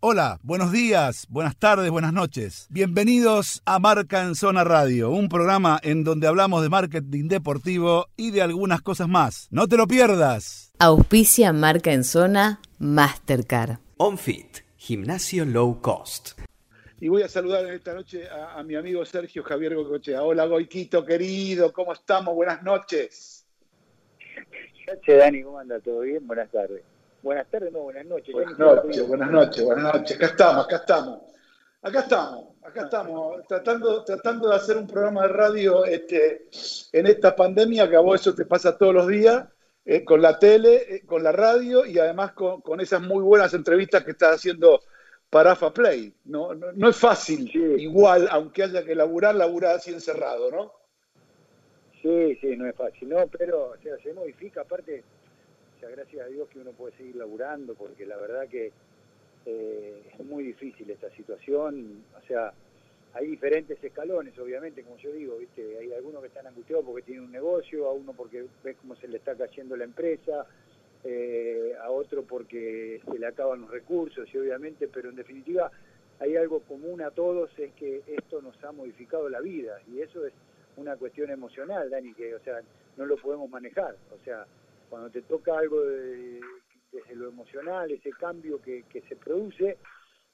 Hola, 0.00 0.38
buenos 0.44 0.70
días, 0.70 1.26
buenas 1.28 1.56
tardes, 1.56 1.90
buenas 1.90 2.12
noches. 2.12 2.68
Bienvenidos 2.70 3.62
a 3.64 3.80
Marca 3.80 4.22
en 4.22 4.36
Zona 4.36 4.62
Radio, 4.62 5.10
un 5.10 5.28
programa 5.28 5.80
en 5.82 6.04
donde 6.04 6.28
hablamos 6.28 6.62
de 6.62 6.68
marketing 6.68 7.26
deportivo 7.26 8.06
y 8.16 8.30
de 8.30 8.40
algunas 8.40 8.80
cosas 8.80 9.08
más. 9.08 9.48
No 9.50 9.66
te 9.66 9.76
lo 9.76 9.88
pierdas. 9.88 10.72
Auspicia 10.78 11.52
Marca 11.52 11.92
en 11.92 12.04
Zona 12.04 12.60
Mastercard. 12.78 13.78
OnFit, 13.96 14.58
gimnasio 14.76 15.44
low 15.44 15.80
cost. 15.80 16.38
Y 17.00 17.08
voy 17.08 17.22
a 17.22 17.28
saludar 17.28 17.66
esta 17.66 17.92
noche 17.92 18.28
a, 18.28 18.62
mi 18.62 18.76
amigo 18.76 19.04
Sergio 19.04 19.42
Javier 19.42 19.74
Gocochea. 19.74 20.22
Hola 20.22 20.46
Goiquito, 20.46 21.04
querido, 21.04 21.72
¿cómo 21.72 21.92
estamos? 21.92 22.36
Buenas 22.36 22.62
noches. 22.62 23.44
Che, 25.04 25.16
Dani, 25.16 25.42
¿cómo 25.42 25.58
anda? 25.58 25.80
¿Todo 25.80 26.02
bien? 26.02 26.24
Buenas 26.24 26.48
tardes. 26.52 26.82
Buenas 27.22 27.50
tardes, 27.50 27.72
no, 27.72 27.80
buenas 27.80 28.06
noches. 28.06 28.32
Buenas 28.32 28.58
noches, 28.58 29.08
buenas 29.08 29.30
noches, 29.30 29.64
buenas 29.64 29.94
noches. 29.94 30.16
Acá 30.16 30.26
estamos, 30.26 30.64
acá 30.66 30.76
estamos. 30.76 31.20
Acá 31.80 32.00
estamos, 32.00 32.56
acá 32.64 32.82
estamos, 32.82 33.46
tratando, 33.46 34.04
tratando 34.04 34.48
de 34.48 34.56
hacer 34.56 34.76
un 34.76 34.86
programa 34.88 35.22
de 35.22 35.28
radio 35.28 35.84
este, 35.84 36.48
en 36.92 37.06
esta 37.06 37.36
pandemia, 37.36 37.88
que 37.88 37.94
a 37.94 38.00
vos 38.00 38.20
eso 38.20 38.34
te 38.34 38.44
pasa 38.46 38.76
todos 38.76 38.92
los 38.92 39.06
días, 39.06 39.46
eh, 39.84 40.04
con 40.04 40.20
la 40.20 40.38
tele, 40.40 40.96
eh, 40.96 41.06
con 41.06 41.22
la 41.22 41.30
radio 41.30 41.86
y 41.86 41.98
además 41.98 42.32
con, 42.32 42.80
esas 42.80 43.00
muy 43.00 43.22
buenas 43.22 43.54
entrevistas 43.54 44.04
que 44.04 44.10
estás 44.10 44.34
haciendo 44.36 44.80
para 45.30 45.52
AFA 45.52 45.72
Play. 45.72 46.12
No, 46.24 46.52
no, 46.52 46.88
es 46.88 46.96
fácil, 46.96 47.48
igual, 47.78 48.28
aunque 48.30 48.64
haya 48.64 48.84
que 48.84 48.96
laburar, 48.96 49.36
laburar 49.36 49.76
así 49.76 49.92
encerrado, 49.92 50.50
¿no? 50.50 50.72
Sí, 52.02 52.36
sí, 52.40 52.56
no 52.56 52.66
es 52.66 52.74
fácil, 52.74 53.08
no, 53.08 53.26
pero 53.28 53.70
o 53.70 53.76
sea, 53.76 53.96
se 54.02 54.12
modifica, 54.12 54.62
aparte 54.62 55.04
gracias 55.86 56.26
a 56.26 56.28
Dios 56.28 56.48
que 56.48 56.58
uno 56.58 56.72
puede 56.72 56.96
seguir 56.96 57.16
laburando, 57.16 57.74
porque 57.74 58.04
la 58.04 58.16
verdad 58.16 58.48
que 58.48 58.72
eh, 59.46 60.02
es 60.18 60.26
muy 60.26 60.44
difícil 60.44 60.90
esta 60.90 61.10
situación, 61.10 62.02
o 62.20 62.26
sea, 62.26 62.52
hay 63.14 63.26
diferentes 63.26 63.82
escalones, 63.82 64.38
obviamente, 64.38 64.82
como 64.82 64.96
yo 64.98 65.12
digo, 65.12 65.38
¿viste? 65.38 65.78
hay 65.78 65.92
algunos 65.92 66.20
que 66.20 66.28
están 66.28 66.46
angustiados 66.46 66.84
porque 66.84 67.02
tienen 67.02 67.24
un 67.24 67.32
negocio, 67.32 67.88
a 67.88 67.92
uno 67.92 68.12
porque 68.12 68.46
ves 68.62 68.76
cómo 68.80 68.96
se 68.96 69.08
le 69.08 69.18
está 69.18 69.34
cayendo 69.34 69.76
la 69.76 69.84
empresa, 69.84 70.46
eh, 71.04 71.72
a 71.80 71.90
otro 71.90 72.24
porque 72.24 73.00
se 73.04 73.18
le 73.18 73.26
acaban 73.26 73.62
los 73.62 73.70
recursos, 73.70 74.28
y 74.32 74.38
obviamente, 74.38 74.88
pero 74.88 75.08
en 75.08 75.16
definitiva 75.16 75.70
hay 76.18 76.36
algo 76.36 76.60
común 76.60 77.00
a 77.00 77.10
todos, 77.10 77.50
es 77.58 77.72
que 77.74 78.02
esto 78.06 78.42
nos 78.42 78.62
ha 78.64 78.72
modificado 78.72 79.28
la 79.28 79.40
vida, 79.40 79.80
y 79.90 80.00
eso 80.00 80.26
es 80.26 80.32
una 80.76 80.96
cuestión 80.96 81.30
emocional, 81.30 81.88
Dani, 81.90 82.12
que, 82.14 82.34
o 82.34 82.40
sea, 82.40 82.60
no 82.96 83.06
lo 83.06 83.16
podemos 83.16 83.48
manejar, 83.48 83.96
o 84.12 84.24
sea, 84.24 84.46
cuando 84.88 85.10
te 85.10 85.22
toca 85.22 85.58
algo 85.58 85.80
desde 85.82 87.14
lo 87.14 87.28
emocional, 87.28 87.90
ese 87.90 88.10
cambio 88.10 88.60
que, 88.60 88.84
se 89.08 89.16
produce, 89.16 89.78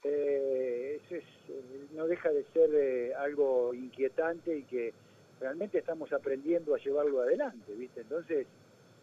eh, 0.02 1.00
eso 1.02 1.16
es, 1.16 1.24
eh, 1.48 1.86
no 1.92 2.06
deja 2.06 2.30
de 2.30 2.44
ser 2.52 2.70
eh, 2.74 3.14
algo 3.14 3.72
inquietante 3.74 4.56
y 4.56 4.62
que 4.64 4.92
realmente 5.40 5.78
estamos 5.78 6.12
aprendiendo 6.12 6.74
a 6.74 6.78
llevarlo 6.78 7.22
adelante, 7.22 7.72
¿viste? 7.74 8.02
Entonces, 8.02 8.46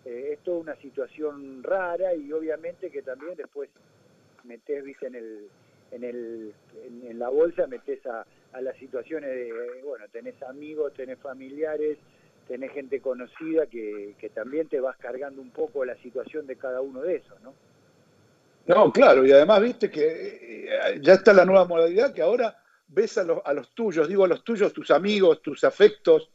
eh, 0.06 0.30
es 0.34 0.40
toda 0.40 0.58
una 0.58 0.76
situación 0.78 1.62
rara 1.64 2.16
y 2.16 2.32
obviamente 2.32 2.90
que 2.90 3.02
también 3.02 3.36
después 3.36 3.70
metes, 4.44 4.84
¿viste? 4.84 5.08
En 5.08 5.16
el, 5.16 5.48
en, 5.92 6.04
el, 6.04 6.54
en, 7.04 7.20
la 7.20 7.30
bolsa 7.30 7.68
metes 7.68 8.06
a, 8.06 8.26
a 8.54 8.62
las 8.62 8.76
situaciones 8.78 9.30
de, 9.30 9.82
bueno, 9.84 10.06
tenés 10.12 10.42
amigos, 10.44 10.94
tenés 10.94 11.20
familiares, 11.20 11.98
tenés 12.48 12.72
gente 12.72 13.02
conocida 13.02 13.66
que, 13.68 14.16
también 14.34 14.68
te 14.68 14.80
vas 14.80 14.98
cargando 14.98 15.42
un 15.42 15.52
poco 15.52 15.86
la 15.86 15.96
situación 15.98 16.48
de 16.48 16.56
cada 16.56 16.82
uno 16.82 17.02
de 17.02 17.16
esos, 17.18 17.40
¿no? 17.42 17.54
No, 18.68 18.92
claro, 18.92 19.26
y 19.26 19.32
además 19.32 19.62
viste 19.62 19.90
que 19.90 20.68
eh, 20.68 21.00
ya 21.02 21.14
está 21.14 21.34
la 21.34 21.46
nueva 21.46 21.66
modalidad 21.66 22.14
que 22.14 22.22
ahora 22.22 22.56
ves 22.88 23.18
a 23.18 23.24
los, 23.24 23.40
a 23.44 23.54
los 23.54 23.74
tuyos, 23.74 24.08
digo 24.08 24.24
a 24.24 24.28
los 24.28 24.44
tuyos, 24.44 24.72
tus 24.72 24.92
amigos, 24.92 25.42
tus 25.42 25.64
afectos, 25.64 26.30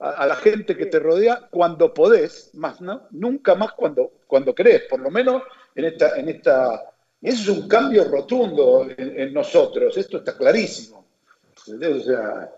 a, 0.00 0.26
la 0.26 0.36
gente 0.36 0.76
que 0.76 0.86
te 0.86 0.98
rodea 0.98 1.48
cuando 1.50 1.92
podés, 1.92 2.50
más 2.54 2.80
no, 2.80 3.08
nunca 3.10 3.54
más 3.54 3.72
cuando, 3.72 4.12
cuando 4.26 4.54
querés, 4.54 4.82
por 4.84 5.00
lo 5.00 5.10
menos 5.10 5.42
en 5.74 5.84
esta, 5.84 6.16
en 6.16 6.28
esta, 6.28 6.84
eso 7.20 7.52
es 7.52 7.58
un 7.58 7.68
cambio 7.68 8.04
rotundo 8.04 8.86
en, 8.96 9.32
nosotros, 9.32 9.96
esto 9.96 10.18
está 10.18 10.36
clarísimo. 10.36 11.06
O 11.54 12.00
sea, 12.00 12.50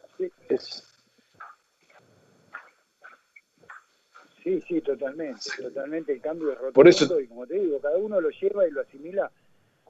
es, 0.48 0.89
Sí, 4.42 4.60
sí, 4.66 4.80
totalmente, 4.80 5.50
totalmente 5.60 6.12
el 6.12 6.20
cambio 6.20 6.52
es 6.52 6.54
rotundo 6.56 6.72
Por 6.72 6.88
eso... 6.88 7.20
y 7.20 7.26
como 7.26 7.46
te 7.46 7.58
digo, 7.58 7.78
cada 7.80 7.98
uno 7.98 8.20
lo 8.20 8.30
lleva 8.30 8.66
y 8.66 8.70
lo 8.70 8.80
asimila 8.80 9.30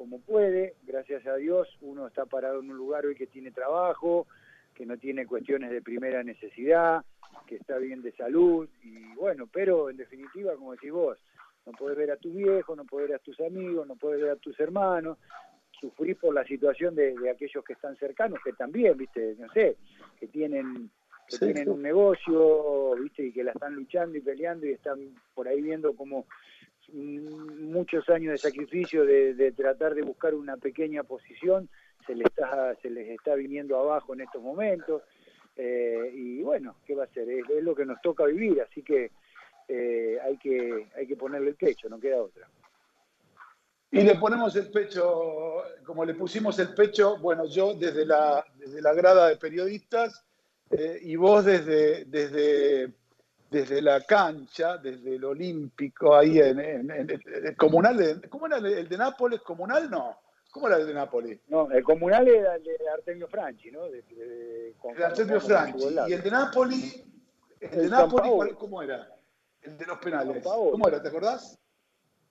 como 0.00 0.18
puede, 0.18 0.76
gracias 0.84 1.26
a 1.26 1.36
Dios 1.36 1.68
uno 1.82 2.06
está 2.06 2.24
parado 2.24 2.60
en 2.60 2.70
un 2.70 2.76
lugar 2.78 3.04
hoy 3.04 3.14
que 3.14 3.26
tiene 3.26 3.50
trabajo, 3.50 4.26
que 4.74 4.86
no 4.86 4.96
tiene 4.96 5.26
cuestiones 5.26 5.70
de 5.70 5.82
primera 5.82 6.22
necesidad, 6.22 7.04
que 7.46 7.56
está 7.56 7.76
bien 7.76 8.00
de 8.00 8.12
salud 8.12 8.66
y 8.82 9.14
bueno, 9.14 9.46
pero 9.52 9.90
en 9.90 9.98
definitiva, 9.98 10.54
como 10.54 10.72
decís 10.72 10.90
vos, 10.90 11.18
no 11.66 11.72
podés 11.72 11.98
ver 11.98 12.12
a 12.12 12.16
tu 12.16 12.32
viejo, 12.32 12.74
no 12.74 12.86
podés 12.86 13.08
ver 13.08 13.16
a 13.16 13.22
tus 13.22 13.38
amigos, 13.40 13.86
no 13.86 13.94
podés 13.96 14.22
ver 14.22 14.30
a 14.30 14.36
tus 14.36 14.58
hermanos, 14.58 15.18
sufrir 15.78 16.16
por 16.16 16.32
la 16.32 16.44
situación 16.44 16.94
de, 16.94 17.14
de 17.18 17.28
aquellos 17.28 17.62
que 17.62 17.74
están 17.74 17.94
cercanos, 17.96 18.40
que 18.42 18.54
también, 18.54 18.96
viste, 18.96 19.36
no 19.38 19.52
sé, 19.52 19.76
que 20.18 20.28
tienen 20.28 20.90
que 21.30 21.38
tienen 21.38 21.68
un 21.68 21.82
negocio, 21.82 22.94
¿viste? 22.96 23.26
Y 23.26 23.32
que 23.32 23.44
la 23.44 23.52
están 23.52 23.74
luchando 23.74 24.18
y 24.18 24.20
peleando 24.20 24.66
y 24.66 24.72
están 24.72 24.98
por 25.34 25.48
ahí 25.48 25.60
viendo 25.60 25.94
como 25.94 26.26
muchos 26.92 28.08
años 28.08 28.32
de 28.32 28.38
sacrificio 28.38 29.04
de, 29.04 29.52
tratar 29.56 29.94
de 29.94 30.02
buscar 30.02 30.34
una 30.34 30.56
pequeña 30.56 31.02
posición 31.04 31.68
se 32.06 32.14
les 32.14 32.26
está 32.26 32.74
se 32.80 32.90
les 32.90 33.08
está 33.10 33.34
viniendo 33.34 33.78
abajo 33.78 34.14
en 34.14 34.22
estos 34.22 34.42
momentos. 34.42 35.02
Eh, 35.56 36.12
y 36.14 36.42
bueno 36.42 36.76
qué 36.86 36.94
va 36.94 37.04
a 37.04 37.08
ser 37.08 37.28
es, 37.28 37.44
lo 37.62 37.74
que 37.74 37.84
nos 37.84 38.00
toca 38.00 38.24
vivir 38.24 38.62
así 38.62 38.82
que 38.82 39.10
eh, 39.68 40.16
hay 40.22 40.38
que 40.38 40.88
hay 40.96 41.06
que 41.06 41.16
ponerle 41.16 41.50
el 41.50 41.56
pecho 41.56 41.88
no 41.88 42.00
queda 42.00 42.22
otra. 42.22 42.48
Y 43.92 44.02
le 44.02 44.14
ponemos 44.14 44.54
el 44.56 44.70
pecho 44.70 45.62
como 45.84 46.04
le 46.04 46.14
pusimos 46.14 46.58
el 46.60 46.72
pecho 46.74 47.18
bueno 47.18 47.46
yo 47.46 47.74
desde 47.74 48.06
la 48.06 48.44
desde 48.56 48.80
la 48.80 48.94
grada 48.94 49.28
de 49.28 49.36
periodistas 49.36 50.24
eh, 50.70 50.98
y 51.02 51.16
vos 51.16 51.44
desde, 51.44 52.04
desde, 52.04 52.92
desde 53.50 53.82
la 53.82 54.00
cancha, 54.02 54.78
desde 54.78 55.16
el 55.16 55.24
Olímpico, 55.24 56.14
ahí 56.14 56.38
en, 56.38 56.60
el 56.60 57.56
comunal, 57.56 58.22
¿cómo 58.28 58.46
era 58.46 58.58
el 58.58 58.88
de 58.88 58.96
Nápoles? 58.96 59.40
¿Comunal? 59.40 59.90
No. 59.90 60.16
¿Cómo 60.50 60.66
era 60.66 60.78
el 60.78 60.86
de 60.86 60.94
Nápoles? 60.94 61.40
No, 61.48 61.70
el 61.70 61.84
comunal 61.84 62.26
era 62.26 62.56
el 62.56 62.64
de 62.64 62.76
Artemio 62.92 63.28
Franchi, 63.28 63.70
¿no? 63.70 63.88
De, 63.88 64.04
el 64.96 65.02
Artemio 65.02 65.40
Franchi. 65.40 65.84
¿Y 66.08 66.12
el 66.12 66.22
de 66.22 66.30
Nápoles? 66.30 67.04
¿El, 67.60 67.82
de 67.82 67.88
Nápoles 67.88 68.54
cómo 68.54 68.82
era? 68.82 69.08
El 69.62 69.78
de 69.78 69.86
los 69.86 69.98
penales. 69.98 70.42
¿Cómo 70.42 70.88
era? 70.88 71.00
¿Te 71.00 71.08
acordás? 71.08 71.58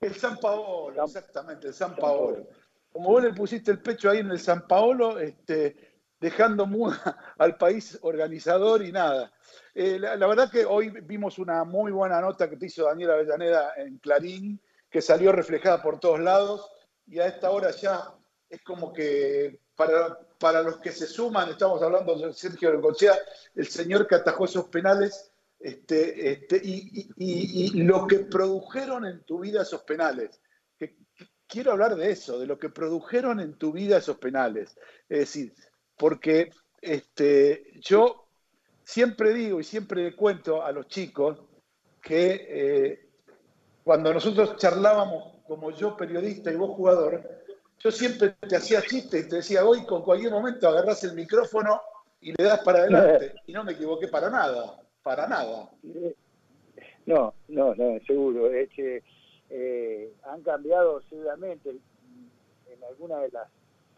El 0.02 0.16
San 0.16 0.38
Paolo, 0.38 1.04
exactamente, 1.04 1.68
el 1.68 1.74
San, 1.74 1.96
Paolo. 1.96 2.48
Como 2.92 3.10
vos 3.10 3.24
le 3.24 3.34
pusiste 3.34 3.72
el 3.72 3.82
pecho 3.82 4.10
ahí 4.10 4.20
en 4.20 4.32
el 4.32 4.40
San 4.40 4.66
Paolo, 4.66 5.20
este, 5.20 5.89
dejando 6.20 6.68
al 7.38 7.58
país 7.58 7.98
organizador 8.02 8.84
y 8.84 8.92
nada. 8.92 9.32
Eh, 9.74 9.98
la, 10.00 10.28
verdad 10.28 10.52
que 10.52 10.66
hoy 10.66 10.90
vimos 10.90 11.40
una 11.40 11.64
muy 11.64 11.92
buena 11.92 12.22
nota 12.22 12.50
que 12.50 12.58
te 12.58 12.66
hizo 12.66 12.86
Daniela 12.86 13.14
Avellaneda 13.14 13.74
en 13.78 13.98
Clarín, 13.98 14.62
que 14.90 15.02
salió 15.02 15.32
reflejada 15.32 15.82
por 15.82 16.00
todos 16.00 16.20
lados 16.20 16.70
y 17.08 17.20
a 17.20 17.28
esta 17.28 17.50
hora 17.52 17.72
ya 17.72 18.14
es 18.50 18.62
como 18.64 18.92
que 18.92 19.60
para, 19.76 20.20
para 20.40 20.62
los 20.62 20.80
que 20.80 20.92
se 20.92 21.06
suman, 21.06 21.50
estamos 21.50 21.82
hablando 21.82 22.16
de 22.16 22.34
Sergio 22.34 22.72
Bengochea, 22.72 23.18
el 23.56 23.68
señor 23.68 24.08
que 24.08 24.16
atajó 24.16 24.46
esos 24.46 24.66
penales, 24.66 25.32
este, 25.60 26.32
este, 26.32 26.62
y, 26.64 27.84
lo 27.84 28.08
que 28.08 28.20
produjeron 28.20 29.06
en 29.06 29.24
tu 29.24 29.40
vida 29.40 29.62
esos 29.62 29.82
penales. 29.84 30.42
quiero 31.48 31.72
hablar 31.72 31.96
de 31.96 32.12
eso, 32.12 32.40
de 32.40 32.46
lo 32.46 32.58
que 32.58 32.70
produjeron 32.70 33.40
en 33.40 33.58
tu 33.58 33.72
vida 33.72 33.98
esos 33.98 34.18
penales. 34.18 34.78
Es 35.10 35.20
decir, 35.20 35.54
porque 36.00 36.52
este, 36.82 37.74
yo 37.82 38.26
siempre 38.86 39.34
digo 39.34 39.60
y 39.60 39.66
siempre 39.66 40.02
le 40.02 40.16
cuento 40.16 40.64
a 40.64 40.72
los 40.72 40.88
chicos 40.88 41.38
que 42.02 42.48
eh, 42.50 43.10
cuando 43.84 44.14
nosotros 44.14 44.56
charlábamos 44.56 45.36
como 45.46 45.72
yo 45.72 45.98
periodista 45.98 46.52
y 46.52 46.56
vos 46.56 46.72
jugador, 46.72 47.22
yo 47.80 47.92
siempre 47.92 48.36
te 48.48 48.56
hacía 48.56 48.82
chiste 48.82 49.20
y 49.20 49.28
te 49.28 49.38
decía, 49.38 49.66
hoy 49.66 49.86
con 49.86 50.02
cualquier 50.02 50.32
momento 50.32 50.70
agarrás 50.70 51.04
el 51.04 51.14
micrófono 51.14 51.82
y 52.22 52.32
le 52.32 52.44
das 52.46 52.62
para 52.64 52.80
adelante. 52.80 53.34
Y 53.48 53.52
no 53.52 53.66
me 53.66 53.74
equivoqué 53.74 54.08
para 54.08 54.30
nada, 54.30 54.80
para 55.04 55.28
nada. 55.28 55.70
No, 57.06 57.34
no, 57.50 57.76
no, 57.76 58.00
seguro. 58.06 58.52
Es 58.52 58.70
que 58.70 59.04
eh, 59.50 60.14
han 60.24 60.44
cambiado 60.44 61.02
seguramente 61.10 61.72
en 61.72 62.84
alguna 62.86 63.20
de 63.20 63.30
las 63.32 63.50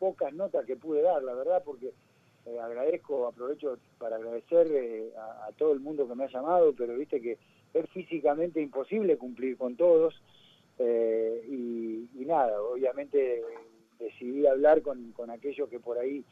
pocas 0.02 0.34
notas 0.34 0.66
que 0.66 0.76
pude 0.76 1.04
dar, 1.04 1.22
la 1.22 1.36
verdad, 1.36 1.62
porque 1.64 1.94
eh, 2.48 2.60
agradezco, 2.60 3.28
aprovecho 3.28 3.78
para 4.00 4.16
agradecer 4.16 4.66
eh, 4.72 5.12
a, 5.16 5.52
todo 5.56 5.74
el 5.74 5.80
mundo 5.80 6.08
que 6.08 6.16
me 6.16 6.24
ha 6.24 6.28
llamado, 6.28 6.74
pero 6.76 6.98
viste 6.98 7.22
que 7.22 7.38
es 7.72 7.90
físicamente 7.92 8.60
imposible 8.60 9.20
cumplir 9.20 9.58
con 9.58 9.76
todos. 9.76 10.20
Eh, 10.80 11.46
y, 11.48 12.26
nada, 12.26 12.62
obviamente 12.62 13.44
decidí 14.00 14.48
hablar 14.48 14.82
con, 14.82 15.12
con 15.12 15.30
aquellos 15.30 15.70
que 15.70 15.80
por 15.80 16.00
ahí 16.00 16.24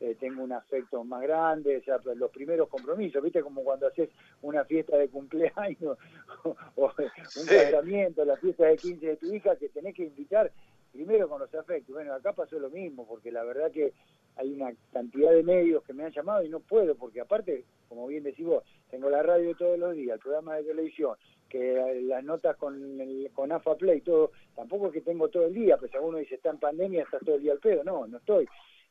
eh, 0.00 0.16
tengo 0.20 0.44
un 0.44 0.52
afecto 0.52 1.02
más 1.02 1.22
grande, 1.22 1.78
o 1.78 1.82
sea, 1.82 1.98
pues, 1.98 2.16
los 2.16 2.30
primeros 2.30 2.68
compromisos, 2.68 3.20
¿viste? 3.20 3.42
Como 3.42 3.64
cuando 3.64 3.88
haces 3.88 4.08
una 4.42 4.64
fiesta 4.64 4.96
de 4.96 5.08
cumpleaños 5.08 5.98
o, 6.76 6.92
un 6.96 7.46
casamiento, 7.46 8.24
la 8.24 8.36
fiesta 8.36 8.66
de 8.66 8.76
15 8.76 9.06
de 9.06 9.16
tu 9.16 9.34
hija, 9.34 9.56
que 9.56 9.68
tenés 9.70 9.96
que 9.96 10.04
invitar 10.04 10.52
primero 10.92 11.28
con 11.28 11.40
los 11.40 11.54
afectos. 11.54 11.94
Bueno, 11.94 12.14
acá 12.14 12.32
pasó 12.32 12.58
lo 12.58 12.70
mismo, 12.70 13.06
porque 13.06 13.30
la 13.30 13.44
verdad 13.44 13.70
que 13.70 13.92
hay 14.36 14.52
una 14.52 14.72
cantidad 14.92 15.32
de 15.32 15.42
medios 15.42 15.82
que 15.84 15.92
me 15.92 16.04
han 16.04 16.12
llamado 16.12 16.44
y 16.44 16.48
no 16.48 16.60
puedo, 16.60 16.94
porque 16.94 17.20
aparte, 17.20 17.64
como 17.88 18.06
bien 18.06 18.22
decís 18.22 18.46
vos, 18.46 18.62
tengo 18.90 19.10
la 19.10 19.22
radio 19.22 19.56
todos 19.56 19.78
los 19.78 19.94
días, 19.94 20.14
el 20.14 20.20
programa 20.20 20.56
de 20.56 20.64
televisión, 20.64 21.16
que 21.48 22.02
las 22.04 22.22
notas 22.22 22.56
con, 22.56 23.00
el, 23.00 23.30
con 23.32 23.50
AFA 23.50 23.76
Play, 23.76 24.00
todo, 24.02 24.30
tampoco 24.54 24.88
es 24.88 24.92
que 24.92 25.00
tengo 25.00 25.28
todo 25.28 25.46
el 25.46 25.54
día, 25.54 25.76
pues 25.76 25.90
uno 26.00 26.18
dice 26.18 26.36
está 26.36 26.50
en 26.50 26.58
pandemia, 26.58 27.02
está 27.02 27.18
todo 27.18 27.36
el 27.36 27.42
día 27.42 27.52
al 27.52 27.58
pedo, 27.58 27.82
no, 27.82 28.06
no 28.06 28.18
estoy 28.18 28.46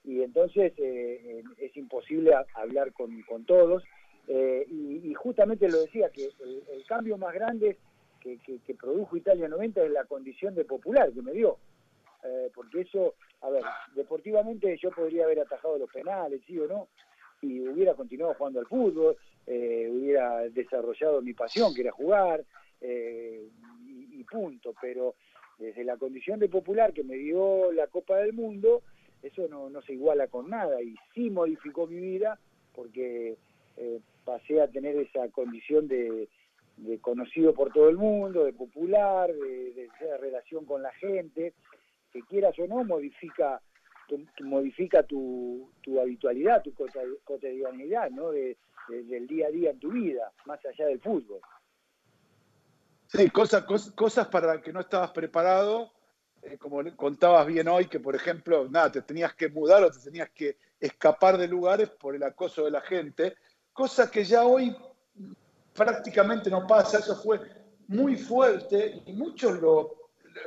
y 0.07 0.23
entonces 0.23 0.73
eh, 0.77 1.21
eh, 1.25 1.43
es 1.57 1.75
imposible 1.75 2.31
hablar 2.53 2.93
con, 2.93 3.21
con 3.23 3.45
todos. 3.45 3.83
Eh, 4.29 4.65
y, 4.69 5.13
justamente 5.13 5.69
lo 5.69 5.81
decía, 5.81 6.09
que 6.09 6.25
el, 6.25 6.85
cambio 6.85 7.17
más 7.17 7.33
grande 7.33 7.77
que, 8.21 8.38
que, 8.39 8.73
produjo 8.75 9.15
Italia 9.17 9.47
90 9.47 9.83
es 9.83 9.91
la 9.91 10.05
condición 10.05 10.55
de 10.55 10.65
popular 10.65 11.11
que 11.11 11.21
me 11.21 11.33
dio. 11.33 11.57
Porque 12.53 12.81
eso, 12.81 13.15
a 13.41 13.49
ver, 13.49 13.63
deportivamente 13.95 14.77
yo 14.77 14.91
podría 14.91 15.25
haber 15.25 15.39
atajado 15.39 15.77
los 15.77 15.91
penales, 15.91 16.41
sí 16.45 16.57
o 16.59 16.67
no, 16.67 16.87
y 17.41 17.61
hubiera 17.61 17.93
continuado 17.93 18.33
jugando 18.33 18.59
al 18.59 18.67
fútbol, 18.67 19.15
hubiera 19.45 20.41
desarrollado 20.49 21.21
mi 21.21 21.33
pasión, 21.33 21.73
que 21.73 21.81
era 21.81 21.91
jugar, 21.91 22.43
y, 22.81 24.19
y 24.19 24.23
punto. 24.29 24.73
Pero 24.81 25.15
desde 25.57 25.83
la 25.83 25.97
condición 25.97 26.39
de 26.39 26.49
popular 26.49 26.93
que 26.93 27.03
me 27.03 27.15
dio 27.15 27.71
la 27.71 27.87
Copa 27.87 28.17
del 28.17 28.33
Mundo, 28.33 28.83
eso 29.23 29.47
no, 29.47 29.69
no 29.69 29.81
se 29.81 29.93
iguala 29.93 30.27
con 30.27 30.49
nada. 30.49 30.81
Y 30.81 30.95
sí 31.13 31.29
modificó 31.29 31.87
mi 31.87 31.99
vida 31.99 32.39
porque 32.73 33.37
eh, 33.77 33.99
pasé 34.23 34.61
a 34.61 34.67
tener 34.67 34.95
esa 34.97 35.27
condición 35.29 35.87
de, 35.87 36.27
conocido 37.01 37.53
por 37.53 37.73
todo 37.73 37.89
el 37.89 37.97
mundo, 37.97 38.43
de 38.43 38.53
popular, 38.53 39.33
de, 39.33 39.73
de, 39.73 40.17
relación 40.19 40.65
con 40.65 40.83
la 40.83 40.91
gente, 40.93 41.53
que 42.17 42.27
quieras 42.27 42.57
o 42.57 42.67
no 42.67 42.83
modifica 42.83 43.61
tu, 44.07 44.25
modifica 44.43 45.03
tu, 45.03 45.69
tu 45.81 45.99
habitualidad, 45.99 46.63
tu 46.63 46.73
cotidianidad, 47.23 48.09
¿no? 48.09 48.31
De, 48.31 48.57
del 48.89 49.27
día 49.27 49.47
a 49.47 49.51
día 49.51 49.71
en 49.71 49.79
tu 49.79 49.91
vida, 49.91 50.31
más 50.45 50.65
allá 50.65 50.87
del 50.87 51.01
fútbol. 51.01 51.41
Sí, 53.07 53.29
cosas, 53.29 53.65
cosas 53.95 54.27
para 54.27 54.47
las 54.47 54.61
que 54.61 54.73
no 54.73 54.79
estabas 54.79 55.11
preparado 55.11 55.91
eh, 56.41 56.57
como 56.57 56.83
contabas 56.95 57.45
bien 57.45 57.67
hoy, 57.67 57.87
que 57.87 57.99
por 57.99 58.15
ejemplo, 58.15 58.67
nada, 58.69 58.91
te 58.91 59.01
tenías 59.01 59.33
que 59.35 59.49
mudar 59.49 59.83
o 59.83 59.91
te 59.91 59.99
tenías 59.99 60.29
que 60.29 60.57
escapar 60.79 61.37
de 61.37 61.47
lugares 61.47 61.89
por 61.89 62.15
el 62.15 62.23
acoso 62.23 62.63
de 62.65 62.71
la 62.71 62.81
gente, 62.81 63.35
cosa 63.73 64.09
que 64.09 64.23
ya 64.23 64.45
hoy 64.45 64.75
prácticamente 65.73 66.49
no 66.49 66.65
pasa, 66.65 66.99
eso 66.99 67.15
fue 67.21 67.39
muy 67.87 68.15
fuerte 68.15 69.03
y 69.05 69.13
muchos 69.13 69.59
lo, 69.59 69.96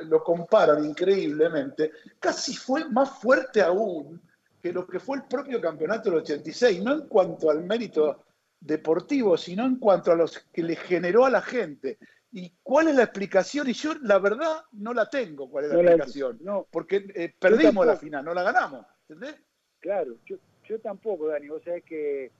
lo 0.05 0.23
comparan 0.23 0.83
increíblemente, 0.85 1.91
casi 2.19 2.55
fue 2.55 2.89
más 2.89 3.19
fuerte 3.19 3.61
aún 3.61 4.21
que 4.61 4.71
lo 4.71 4.85
que 4.85 4.99
fue 4.99 5.17
el 5.17 5.23
propio 5.23 5.59
campeonato 5.59 6.09
del 6.09 6.19
86, 6.19 6.83
no 6.83 6.93
en 6.93 7.07
cuanto 7.07 7.49
al 7.49 7.63
mérito 7.63 8.23
deportivo, 8.59 9.37
sino 9.37 9.65
en 9.65 9.77
cuanto 9.77 10.11
a 10.11 10.15
los 10.15 10.39
que 10.53 10.61
le 10.61 10.75
generó 10.75 11.25
a 11.25 11.29
la 11.29 11.41
gente. 11.41 11.97
¿Y 12.31 12.53
cuál 12.63 12.87
es 12.87 12.95
la 12.95 13.03
explicación? 13.03 13.69
Y 13.69 13.73
yo, 13.73 13.93
la 14.03 14.19
verdad, 14.19 14.63
no 14.73 14.93
la 14.93 15.09
tengo. 15.09 15.49
¿Cuál 15.49 15.65
es 15.65 15.71
la 15.71 15.81
explicación? 15.81 16.37
no. 16.41 16.67
Porque 16.71 17.05
eh, 17.15 17.33
perdimos 17.37 17.85
la 17.85 17.97
final, 17.97 18.23
no 18.23 18.33
la 18.33 18.43
ganamos. 18.43 18.85
¿Entendés? 19.09 19.35
Claro, 19.79 20.15
yo, 20.25 20.37
yo 20.69 20.79
tampoco, 20.79 21.27
Dani. 21.27 21.49
Vos 21.49 21.63
sabés 21.63 21.83
que, 21.83 22.31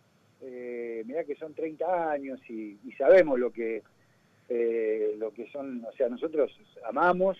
eh, 0.41 1.03
mirá 1.05 1.25
que 1.25 1.35
son 1.35 1.53
30 1.53 2.11
años 2.11 2.39
y, 2.49 2.79
sabemos 2.97 3.37
lo 3.39 3.51
que, 3.51 3.83
eh, 4.53 5.15
lo 5.17 5.31
que 5.31 5.49
son. 5.49 5.85
O 5.85 5.93
sea, 5.93 6.09
nosotros 6.09 6.51
amamos 6.83 7.37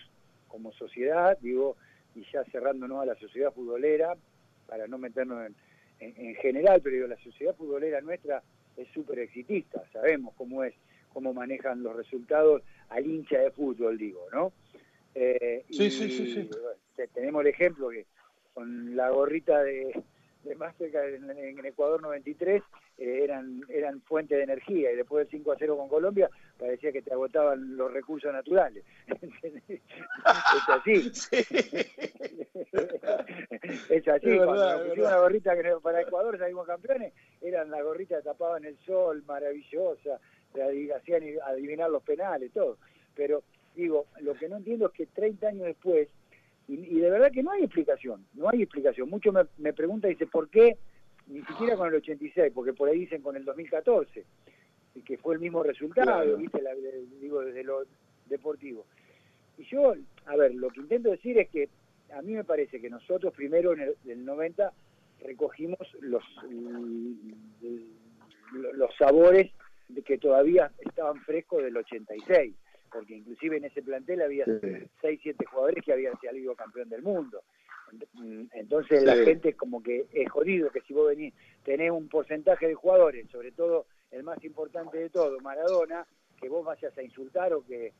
como 0.48 0.72
sociedad, 0.72 1.36
digo, 1.40 1.76
y 2.14 2.24
ya 2.32 2.42
cerrándonos 2.44 3.02
a 3.02 3.06
la 3.06 3.14
sociedad 3.16 3.52
futbolera, 3.52 4.16
para 4.66 4.86
no 4.86 4.96
meternos 4.96 5.46
en, 6.00 6.14
en 6.16 6.34
general, 6.36 6.80
pero 6.82 6.96
digo, 6.96 7.08
la 7.08 7.18
sociedad 7.18 7.54
futbolera 7.54 8.00
nuestra 8.00 8.42
es 8.78 8.88
súper 8.94 9.18
exitista, 9.18 9.84
sabemos 9.92 10.34
cómo 10.36 10.64
es 10.64 10.74
cómo 11.12 11.34
manejan 11.34 11.82
los 11.82 11.94
resultados 11.94 12.62
al 12.88 13.06
hincha 13.06 13.38
de 13.38 13.50
fútbol, 13.50 13.98
digo, 13.98 14.26
¿no? 14.32 14.50
Eh, 15.14 15.66
sí, 15.68 15.90
sí, 15.90 16.08
sí, 16.08 16.32
sí. 16.32 17.02
tenemos 17.12 17.42
el 17.42 17.48
ejemplo 17.48 17.90
que 17.90 18.06
con 18.54 18.96
la 18.96 19.10
gorrita 19.10 19.62
de, 19.62 20.02
de 20.44 20.54
Mastercard 20.56 21.14
en, 21.14 21.64
Ecuador 21.64 22.02
93 22.02 22.62
eh, 22.98 23.20
eran, 23.22 23.62
eran 23.68 24.00
fuente 24.02 24.36
de 24.36 24.42
energía 24.42 24.92
y 24.92 24.96
después 24.96 25.24
del 25.24 25.38
5 25.38 25.52
a 25.52 25.56
0 25.58 25.76
con 25.76 25.88
Colombia 25.88 26.28
parecía 26.58 26.92
que 26.92 27.02
te 27.02 27.12
agotaban 27.12 27.76
los 27.76 27.92
recursos 27.92 28.32
naturales. 28.32 28.84
es 29.08 30.68
así. 30.68 31.12
es 33.90 34.08
así. 34.08 34.36
Cuando 34.36 34.84
pusimos 34.84 35.08
una 35.08 35.18
gorrita 35.18 35.56
que 35.56 35.74
para 35.82 36.02
Ecuador 36.02 36.38
salimos 36.38 36.66
campeones, 36.66 37.12
eran 37.40 37.70
las 37.70 37.82
gorritas 37.82 38.18
que 38.18 38.24
tapaban 38.24 38.64
el 38.64 38.78
sol, 38.84 39.22
maravillosa, 39.26 40.20
hacían 40.96 41.22
adivinar 41.46 41.90
los 41.90 42.02
penales, 42.02 42.52
todo. 42.52 42.78
Pero 43.14 43.42
digo, 43.74 44.06
lo 44.20 44.34
que 44.34 44.48
no 44.48 44.56
entiendo 44.56 44.86
es 44.86 44.92
que 44.92 45.06
30 45.06 45.48
años 45.48 45.66
después, 45.66 46.08
y, 46.68 47.00
de 47.00 47.10
verdad 47.10 47.32
que 47.32 47.42
no 47.42 47.50
hay 47.50 47.64
explicación, 47.64 48.24
no 48.34 48.48
hay 48.48 48.62
explicación. 48.62 49.10
Muchos 49.10 49.34
me, 49.34 49.42
me 49.58 49.72
preguntan, 49.72 50.10
dice, 50.10 50.26
¿por 50.26 50.48
qué? 50.48 50.78
Ni 51.26 51.42
siquiera 51.42 51.76
con 51.76 51.88
el 51.88 51.94
86, 51.94 52.52
porque 52.54 52.72
por 52.72 52.88
ahí 52.88 53.00
dicen 53.00 53.20
con 53.20 53.36
el 53.36 53.44
2014, 53.44 54.24
y 54.94 55.02
que 55.02 55.18
fue 55.18 55.34
el 55.34 55.40
mismo 55.40 55.62
resultado, 55.62 56.36
¿viste? 56.36 56.60
digo, 57.20 57.40
desde 57.40 57.64
lo 57.64 57.84
deportivo. 58.26 58.86
Y 59.58 59.64
yo, 59.64 59.94
a 60.26 60.36
ver, 60.36 60.54
lo 60.54 60.70
que 60.70 60.80
intento 60.80 61.10
decir 61.10 61.38
es 61.38 61.48
que 61.50 61.68
a 62.14 62.22
mí 62.22 62.32
me 62.32 62.44
parece 62.44 62.80
que 62.80 62.90
nosotros 62.90 63.32
primero 63.34 63.72
en 63.72 63.94
el, 64.04 64.24
90 64.24 64.72
recogimos 65.20 65.78
los, 66.00 66.24
los 68.50 68.96
sabores 68.96 69.50
que 70.04 70.18
todavía 70.18 70.72
estaban 70.78 71.20
frescos 71.22 71.62
del 71.62 71.76
86, 71.76 72.54
porque 72.92 73.16
inclusive 73.16 73.56
en 73.56 73.64
ese 73.64 73.82
plantel 73.82 74.22
había 74.22 74.44
6, 74.44 75.20
7 75.22 75.44
jugadores 75.46 75.84
que 75.84 75.92
habían 75.92 76.20
salido 76.20 76.54
campeón 76.54 76.88
del 76.88 77.02
mundo. 77.02 77.42
Entonces 78.52 79.02
la 79.02 79.16
gente 79.16 79.50
es 79.50 79.56
como 79.56 79.82
que 79.82 80.06
es 80.12 80.30
jodido 80.30 80.70
que 80.70 80.80
si 80.82 80.94
vos 80.94 81.08
venís, 81.08 81.34
tenés 81.64 81.90
un 81.90 82.08
porcentaje 82.08 82.66
de 82.68 82.74
jugadores, 82.74 83.28
sobre 83.30 83.52
todo 83.52 83.86
el 84.10 84.22
más 84.22 84.42
importante 84.44 84.98
de 84.98 85.10
todo, 85.10 85.38
Maradona, 85.40 86.06
que 86.40 86.48
vos 86.48 86.64
vayas 86.64 86.96
a 86.96 87.02
insultar 87.02 87.52
o 87.52 87.64
que... 87.64 87.92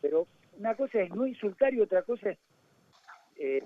Pero 0.00 0.26
una 0.58 0.74
cosa 0.74 1.00
es 1.00 1.10
no 1.14 1.26
insultar 1.26 1.72
y 1.72 1.80
otra 1.80 2.02
cosa 2.02 2.30
es 2.30 2.38
eh, 3.36 3.62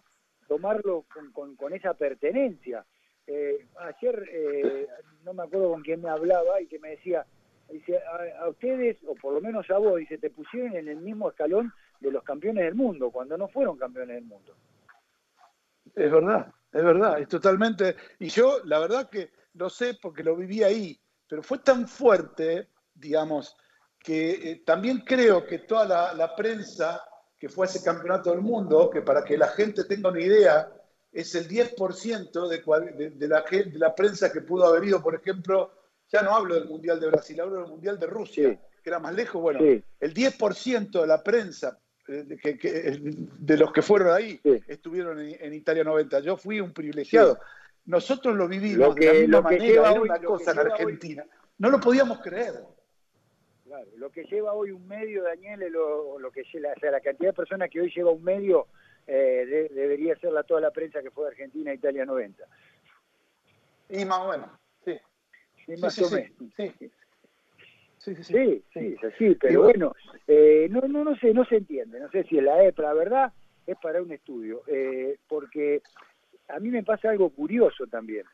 tomarlo 0.47 1.05
con, 1.33 1.57
con, 1.57 1.73
esa 1.73 1.95
pertenencia. 1.95 2.85
Eh, 3.27 3.67
ayer 3.81 4.29
eh, 4.31 4.87
no 5.25 5.33
me 5.35 5.43
acuerdo 5.43 5.71
con 5.71 5.83
quién 5.83 6.03
me 6.03 6.11
hablaba 6.11 6.61
y 6.61 6.67
que 6.67 6.79
me 6.79 6.91
decía, 6.91 7.27
dice, 7.71 8.01
a, 8.41 8.49
ustedes, 8.49 8.99
o 9.07 9.15
por 9.15 9.35
lo 9.35 9.41
menos 9.41 9.69
a 9.71 9.79
vos, 9.79 9.99
dice, 9.99 10.19
te 10.19 10.31
pusieron 10.31 10.77
en 10.77 10.89
el 10.89 10.99
mismo 10.99 11.29
escalón 11.29 11.73
de 12.01 12.11
los 12.11 12.23
campeones 12.23 12.65
del 12.65 12.75
mundo, 12.75 13.11
cuando 13.11 13.37
no 13.37 13.49
fueron 13.49 13.77
campeones 13.77 14.17
del 14.17 14.25
mundo. 14.25 14.55
Es 15.95 16.11
verdad, 16.11 16.53
es 16.73 16.85
verdad, 16.85 17.21
es 17.21 17.29
totalmente. 17.29 17.97
Y 18.19 18.29
yo, 18.29 18.61
la 18.65 18.79
verdad 18.79 19.09
que 19.09 19.31
lo 19.55 19.71
sé 19.71 19.99
porque 20.01 20.23
lo 20.23 20.37
viví 20.37 20.63
ahí, 20.63 21.01
pero 21.27 21.43
fue 21.43 21.59
tan 21.59 21.89
fuerte, 21.89 22.69
digamos, 22.95 23.57
que 23.99 24.51
eh, 24.51 24.63
también 24.65 24.99
creo 25.01 25.47
que 25.47 25.61
toda 25.61 26.15
la, 26.15 26.37
prensa 26.37 27.03
que 27.39 27.49
fue 27.49 27.67
a 27.67 27.71
ese 27.71 27.83
campeonato 27.83 28.31
del 28.31 28.41
mundo, 28.41 28.89
que 28.91 29.03
para 29.03 29.25
que 29.25 29.37
la 29.37 29.49
gente 29.49 29.85
tenga 29.85 30.11
una 30.11 30.21
idea, 30.21 30.73
es 31.11 31.35
el 31.35 31.49
10% 31.49 32.49
de, 32.49 33.11
de, 33.11 33.29
la, 33.29 33.43
de 33.43 33.79
la 33.79 33.95
prensa 33.95 34.31
que 34.31 34.43
pudo 34.43 34.67
haber 34.67 34.85
ido, 34.85 35.03
por 35.03 35.15
ejemplo, 35.15 35.73
ya 36.09 36.23
no 36.23 36.35
hablo 36.35 36.55
del 36.55 36.67
Mundial 36.67 37.01
de 37.01 37.09
Brasil, 37.09 37.41
hablo 37.41 37.61
del 37.61 37.71
Mundial 37.71 37.99
de 37.99 38.07
Rusia, 38.07 38.59
que 38.83 38.91
era 38.91 38.99
más 38.99 39.15
lejos. 39.15 39.41
Bueno, 39.41 39.61
el 39.61 40.15
10% 40.15 41.01
de 41.01 41.07
la 41.07 41.23
prensa 41.23 41.79
eh, 42.09 42.25
de, 43.39 43.57
los 43.57 43.73
que 43.73 43.83
fueron 43.83 44.15
ahí 44.15 44.41
estuvieron 44.69 45.21
en, 45.21 45.53
Italia 45.53 45.85
90. 45.85 46.21
Yo 46.21 46.37
fui 46.37 46.61
un 46.61 46.73
privilegiado. 46.73 47.39
Nosotros 47.87 48.37
lo 48.37 48.49
vivimos 48.49 48.95
de 48.95 49.07
la 49.07 49.13
misma 49.13 49.41
manera, 49.43 49.93
una 49.93 50.19
cosa 50.21 50.53
en 50.53 50.59
Argentina. 50.59 51.25
no 51.59 51.71
lo 51.71 51.81
podíamos 51.81 52.21
creer. 52.21 52.55
Claro, 53.65 53.89
lo 53.97 54.11
que 54.11 54.23
lleva 54.25 54.53
hoy 54.53 54.71
un 54.71 54.87
medio, 54.87 55.25
Daniel, 55.25 55.73
lo, 55.73 56.21
lo 56.21 56.31
que 56.31 56.45
lleva, 56.45 56.73
o 56.77 56.81
sea, 56.81 56.93
la 56.93 57.01
cantidad 57.01 57.31
de 57.31 57.37
personas 57.37 57.69
que 57.69 57.81
hoy 57.81 57.93
lleva 57.95 58.13
un 58.13 58.23
medio 58.23 58.69
eh, 59.09 59.69
debería 59.73 60.17
ser 60.17 60.33
la, 60.33 60.45
toda 60.45 60.61
la 60.61 60.71
prensa 60.71 61.03
que 61.03 61.11
fue 61.11 61.25
de 61.25 61.31
Argentina 61.31 61.75
Italia 61.75 62.05
90. 62.05 62.45
Y 63.91 64.05
más 64.05 64.19
o 64.19 64.31
menos. 64.31 64.51
Sí, 65.67 65.77
más 65.81 65.99
o 65.99 66.11
menos. 66.11 66.31
Sí. 66.57 66.73
Sí, 67.99 68.15
sí, 68.23 68.63
sí, 68.73 68.97
sí, 69.19 69.35
pero 69.35 69.65
bueno, 69.65 69.93
eh, 70.29 70.69
no, 70.71 70.83
no, 70.83 71.03
no 71.03 71.17
sé, 71.17 71.35
no 71.35 71.45
se 71.45 71.57
entiende, 71.57 71.99
no 71.99 72.09
sé 72.11 72.23
si 72.23 72.39
es 72.39 72.45
la 72.45 72.63
EPRA, 72.63 72.95
verdad, 72.95 73.33
es 73.67 73.77
para 73.83 74.01
un 74.01 74.13
estudio, 74.13 74.63
eh, 74.69 75.17
porque 75.27 75.83
a 76.49 76.61
mí 76.61 76.69
me 76.69 76.85
pasa 76.85 77.11
algo 77.11 77.31
curioso 77.31 77.89
también, 77.89 78.25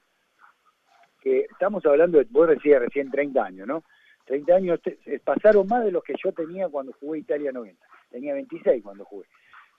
que 1.23 1.47
estamos 1.51 1.87
hablando 1.87 2.19
de, 2.19 2.27
vos 2.29 2.49
decías 2.49 2.83
recién 2.83 3.11
30 3.11 3.43
años, 3.43 3.67
¿no? 3.67 3.83
30 4.27 4.55
años 4.55 4.81
eh, 4.85 5.21
pasaron 5.25 5.67
más 5.67 5.85
de 5.85 5.93
los 5.93 6.05
que 6.05 6.15
yo 6.23 6.33
tenía 6.33 6.69
cuando 6.69 6.93
jugué 6.93 7.21
Italia 7.21 7.51
90. 7.51 7.85
Tenía 8.11 8.35
26 8.35 8.83
cuando 8.83 9.05
jugué. 9.05 9.27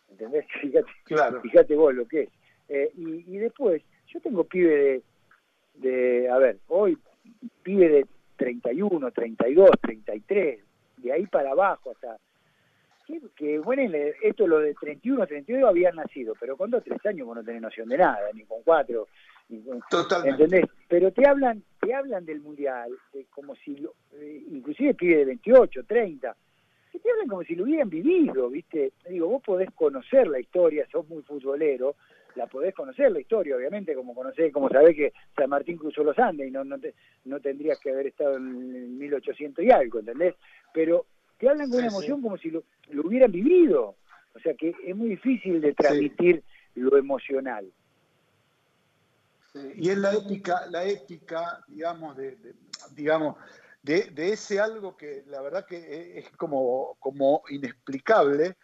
¿Entendés? 0.10 0.46
Fíjate, 0.62 0.92
claro. 1.06 1.42
fíjate 1.42 1.76
vos 1.76 1.94
lo 1.94 2.08
que 2.08 2.24
es. 2.24 2.30
Eh, 2.70 2.92
y, 2.96 3.38
después, 3.38 3.84
yo 4.08 4.20
tengo 4.22 4.44
pibe 4.44 5.04
de, 5.76 5.90
de, 5.90 6.30
a 6.30 6.38
ver, 6.38 6.58
hoy 6.68 6.98
pibe 7.64 7.90
de 7.90 8.06
31, 8.38 9.12
32, 9.12 9.70
33, 9.82 10.60
de 10.98 11.12
ahí 11.12 11.26
para 11.28 11.52
abajo 11.52 11.92
hasta... 11.92 12.18
Que, 13.36 13.60
bueno, 13.60 13.84
esto 14.22 14.48
lo 14.48 14.60
de 14.60 14.74
31, 14.76 15.28
32 15.28 15.70
habían 15.70 15.98
nacido, 15.98 16.36
pero 16.40 16.56
con 16.56 16.72
2, 16.72 16.84
3 16.84 17.06
años 17.08 17.28
vos 17.28 17.36
no 17.36 17.44
tenés 17.44 17.62
noción 17.62 17.90
de 17.90 17.98
nada, 17.98 18.22
ni 18.34 18.44
con 18.46 18.64
4, 18.64 19.08
Totalmente. 19.90 20.44
¿entendés? 20.44 20.70
Pero 20.88 21.12
te 21.12 21.28
hablan, 21.28 21.64
te 21.80 21.94
hablan 21.94 22.26
del 22.26 22.42
mundial, 22.42 22.92
como 23.32 23.56
si, 23.56 23.76
lo, 23.76 23.94
eh, 24.14 24.44
inclusive 24.50 24.94
pibe 24.94 25.18
de 25.18 25.26
28, 25.26 25.84
30, 25.84 26.36
que 26.92 27.00
te 27.00 27.12
hablan 27.12 27.28
como 27.28 27.44
si 27.44 27.56
lo 27.56 27.64
hubieran 27.64 27.90
vivido, 27.90 28.50
¿viste? 28.50 28.94
Digo, 29.10 29.28
vos 29.28 29.44
podés 29.44 29.70
conocer 29.72 30.28
la 30.28 30.40
historia, 30.40 30.88
sos 30.92 31.08
muy 31.10 31.22
futbolero, 31.24 31.96
la 32.36 32.48
podés 32.48 32.74
conocer 32.74 33.12
la 33.12 33.20
historia, 33.20 33.56
obviamente, 33.56 33.96
como 33.96 34.16
conocés, 34.16 34.52
como 34.52 34.70
sabés 34.70 34.96
que 34.96 35.14
San 35.36 35.50
Martín 35.50 35.78
cruzó 35.78 36.04
los 36.04 36.18
Andes 36.18 36.48
y 36.48 36.52
no, 36.52 36.64
no, 36.64 36.80
te, 36.80 36.94
no 37.26 37.40
tendrías 37.40 37.80
que 37.80 37.92
haber 37.92 38.08
estado 38.08 38.38
en 38.38 38.98
1800 38.98 39.64
y 39.64 39.72
algo, 39.72 40.00
¿entendés? 40.00 40.36
Pero 40.74 41.06
te 41.38 41.50
hablan 41.50 41.70
con 41.70 41.80
una 41.80 41.88
emoción 41.88 42.22
como 42.22 42.38
si 42.38 42.50
lo, 42.50 42.64
lo, 42.90 43.08
hubieran 43.08 43.32
vivido. 43.32 43.96
O 44.36 44.40
sea 44.40 44.54
que 44.56 44.74
es 44.84 44.96
muy 44.96 45.10
difícil 45.10 45.62
de 45.62 45.74
transmitir 45.74 46.44
lo 46.76 46.98
emocional. 46.98 47.72
Y 49.76 49.90
es 49.90 49.98
la 49.98 50.14
épica, 50.14 50.66
la 50.72 50.84
épica, 50.86 51.64
digamos, 51.68 52.18
de, 52.18 52.38
digamos, 52.96 53.38
de, 53.84 54.10
de, 54.10 54.34
ese 54.34 54.60
algo 54.60 54.98
que 54.98 55.24
la 55.28 55.42
verdad 55.42 55.68
que 55.68 56.18
es 56.18 56.30
como, 56.32 56.96
como 57.00 57.44
inexplicable, 57.50 58.56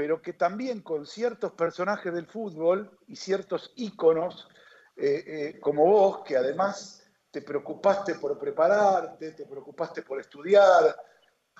pero 0.00 0.22
que 0.22 0.32
también 0.32 0.80
con 0.80 1.06
ciertos 1.06 1.52
personajes 1.52 2.10
del 2.14 2.24
fútbol 2.24 2.90
y 3.06 3.16
ciertos 3.16 3.70
íconos, 3.76 4.48
eh, 4.96 5.24
eh, 5.26 5.60
como 5.60 5.84
vos, 5.84 6.22
que 6.24 6.38
además 6.38 7.06
te 7.30 7.42
preocupaste 7.42 8.14
por 8.14 8.38
prepararte, 8.38 9.32
te 9.32 9.44
preocupaste 9.44 10.00
por 10.00 10.18
estudiar, 10.18 10.96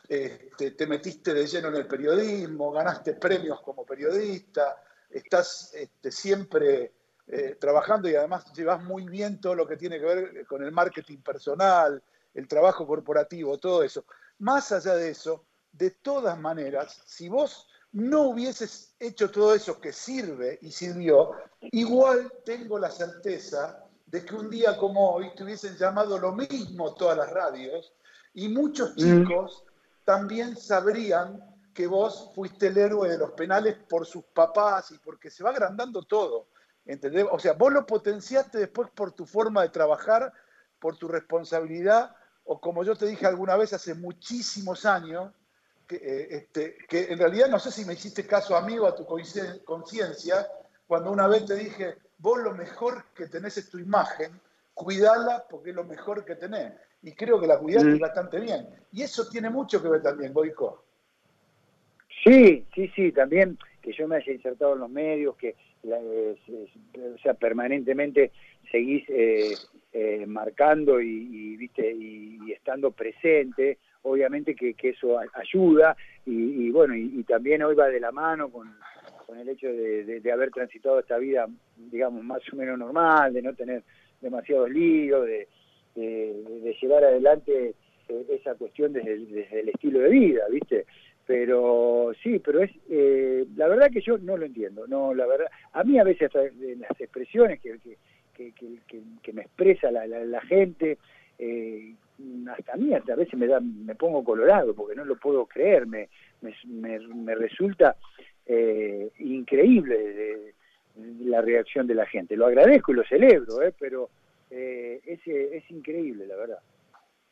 este, 0.08 0.70
te 0.70 0.86
metiste 0.86 1.34
de 1.34 1.46
lleno 1.46 1.68
en 1.68 1.74
el 1.74 1.86
periodismo, 1.86 2.72
ganaste 2.72 3.12
premios 3.12 3.60
como 3.60 3.84
periodista, 3.84 4.82
estás 5.10 5.74
este, 5.74 6.10
siempre 6.10 6.94
eh, 7.26 7.58
trabajando 7.60 8.08
y 8.08 8.14
además 8.14 8.50
llevas 8.54 8.82
muy 8.82 9.06
bien 9.06 9.38
todo 9.38 9.54
lo 9.54 9.66
que 9.66 9.76
tiene 9.76 10.00
que 10.00 10.06
ver 10.06 10.46
con 10.46 10.64
el 10.64 10.72
marketing 10.72 11.18
personal, 11.18 12.02
el 12.32 12.48
trabajo 12.48 12.86
corporativo, 12.86 13.58
todo 13.58 13.82
eso. 13.82 14.06
Más 14.38 14.72
allá 14.72 14.94
de 14.94 15.10
eso, 15.10 15.44
de 15.72 15.90
todas 15.90 16.38
maneras, 16.40 17.02
si 17.04 17.28
vos 17.28 17.66
no 17.92 18.22
hubieses 18.28 18.94
hecho 18.98 19.30
todo 19.30 19.54
eso 19.54 19.80
que 19.80 19.92
sirve 19.92 20.58
y 20.62 20.70
sirvió, 20.70 21.32
igual 21.60 22.32
tengo 22.44 22.78
la 22.78 22.90
certeza 22.90 23.84
de 24.06 24.24
que 24.24 24.34
un 24.34 24.50
día 24.50 24.76
como 24.76 25.10
hoy 25.10 25.34
te 25.34 25.44
hubiesen 25.44 25.76
llamado 25.76 26.18
lo 26.18 26.32
mismo 26.32 26.94
todas 26.94 27.16
las 27.16 27.30
radios 27.30 27.92
y 28.34 28.48
muchos 28.48 28.92
mm. 28.92 28.96
chicos 28.96 29.64
también 30.04 30.56
sabrían 30.56 31.40
que 31.74 31.86
vos 31.86 32.30
fuiste 32.34 32.68
el 32.68 32.78
héroe 32.78 33.08
de 33.08 33.18
los 33.18 33.32
penales 33.32 33.76
por 33.88 34.06
sus 34.06 34.24
papás 34.24 34.90
y 34.90 34.98
porque 34.98 35.30
se 35.30 35.44
va 35.44 35.50
agrandando 35.50 36.02
todo. 36.02 36.48
¿entendés? 36.84 37.26
O 37.30 37.38
sea, 37.38 37.52
vos 37.52 37.72
lo 37.72 37.86
potenciaste 37.86 38.58
después 38.58 38.88
por 38.94 39.12
tu 39.12 39.26
forma 39.26 39.62
de 39.62 39.68
trabajar, 39.68 40.32
por 40.78 40.96
tu 40.96 41.08
responsabilidad, 41.08 42.14
o 42.44 42.60
como 42.60 42.82
yo 42.84 42.96
te 42.96 43.06
dije 43.06 43.26
alguna 43.26 43.56
vez 43.56 43.72
hace 43.72 43.94
muchísimos 43.94 44.84
años, 44.84 45.32
que, 45.90 45.96
eh, 45.96 46.28
este, 46.30 46.76
que 46.88 47.12
en 47.12 47.18
realidad 47.18 47.48
no 47.48 47.58
sé 47.58 47.72
si 47.72 47.84
me 47.84 47.94
hiciste 47.94 48.24
caso 48.24 48.54
amigo 48.54 48.86
a 48.86 48.94
tu 48.94 49.04
conciencia, 49.04 50.46
cuando 50.86 51.10
una 51.10 51.26
vez 51.26 51.46
te 51.46 51.56
dije, 51.56 51.96
vos 52.18 52.38
lo 52.40 52.54
mejor 52.54 53.06
que 53.12 53.26
tenés 53.26 53.58
es 53.58 53.68
tu 53.68 53.78
imagen, 53.78 54.30
cuidala 54.72 55.44
porque 55.50 55.70
es 55.70 55.76
lo 55.76 55.82
mejor 55.82 56.24
que 56.24 56.36
tenés. 56.36 56.74
Y 57.02 57.12
creo 57.12 57.40
que 57.40 57.48
la 57.48 57.58
cuidaste 57.58 57.88
mm. 57.88 57.98
bastante 57.98 58.38
bien. 58.38 58.68
Y 58.92 59.02
eso 59.02 59.28
tiene 59.28 59.50
mucho 59.50 59.82
que 59.82 59.88
ver 59.88 60.00
también, 60.02 60.32
Boico. 60.32 60.84
Sí, 62.22 62.64
sí, 62.72 62.88
sí, 62.94 63.10
también 63.10 63.58
que 63.82 63.92
yo 63.92 64.06
me 64.06 64.16
haya 64.16 64.32
insertado 64.32 64.74
en 64.74 64.80
los 64.80 64.90
medios, 64.90 65.34
que 65.36 65.56
o 65.82 67.18
sea, 67.22 67.34
permanentemente 67.34 68.30
seguís 68.70 69.08
eh, 69.08 69.54
eh, 69.92 70.24
marcando 70.26 71.00
y, 71.00 71.56
viste 71.56 71.90
y, 71.90 72.52
estando 72.52 72.92
presente 72.92 73.78
obviamente 74.02 74.54
que, 74.54 74.74
eso 74.80 75.18
ayuda 75.34 75.96
y, 76.26 76.70
bueno, 76.70 76.94
y, 76.94 77.22
también 77.24 77.62
hoy 77.62 77.74
va 77.74 77.88
de 77.88 78.00
la 78.00 78.12
mano 78.12 78.50
con, 78.50 78.74
el 79.38 79.48
hecho 79.48 79.68
de, 79.68 80.32
haber 80.32 80.50
transitado 80.50 80.98
esta 80.98 81.18
vida, 81.18 81.46
digamos, 81.76 82.24
más 82.24 82.40
o 82.52 82.56
menos 82.56 82.78
normal, 82.78 83.32
de 83.32 83.42
no 83.42 83.54
tener 83.54 83.82
demasiados 84.20 84.70
líos, 84.70 85.26
de, 85.26 85.48
llevar 86.80 87.04
adelante 87.04 87.74
eh, 88.08 88.26
esa 88.30 88.54
cuestión 88.54 88.92
desde 88.92 89.14
el, 89.14 89.68
estilo 89.68 90.00
de 90.00 90.08
vida, 90.08 90.44
¿viste? 90.50 90.86
Pero 91.26 92.12
sí, 92.22 92.40
pero 92.40 92.62
es, 92.62 92.70
eh, 92.88 93.44
la 93.56 93.68
verdad 93.68 93.90
que 93.90 94.00
yo 94.00 94.18
no 94.18 94.36
lo 94.36 94.46
entiendo, 94.46 94.86
no, 94.86 95.14
la 95.14 95.26
verdad, 95.26 95.46
a 95.72 95.84
mí 95.84 95.98
a 95.98 96.04
veces 96.04 96.30
las 96.34 97.00
expresiones 97.00 97.60
que, 97.60 97.78
que, 97.78 98.52
que, 99.22 99.32
me 99.32 99.42
expresa 99.42 99.90
la, 99.90 100.06
la 100.06 100.40
gente, 100.40 100.98
eh, 101.38 101.94
hasta 102.50 102.72
a 102.72 102.76
mí 102.76 102.92
a 102.94 103.16
veces 103.16 103.34
me 103.34 103.46
da 103.46 103.60
me 103.60 103.94
pongo 103.94 104.24
colorado 104.24 104.74
porque 104.74 104.94
no 104.94 105.04
lo 105.04 105.16
puedo 105.16 105.46
creer 105.46 105.86
me 105.86 106.08
me, 106.40 106.98
me, 106.98 107.34
resulta 107.34 107.96
eh, 108.46 109.10
increíble 109.18 110.54
la 111.20 111.40
reacción 111.40 111.86
de 111.86 111.94
la 111.94 112.06
gente. 112.06 112.36
Lo 112.36 112.46
agradezco 112.46 112.92
y 112.92 112.96
lo 112.96 113.04
celebro 113.04 113.62
eh, 113.62 113.74
pero 113.78 114.10
eh, 114.50 115.00
es, 115.04 115.20
es 115.26 115.70
increíble 115.70 116.26
la 116.26 116.36
verdad. 116.36 116.58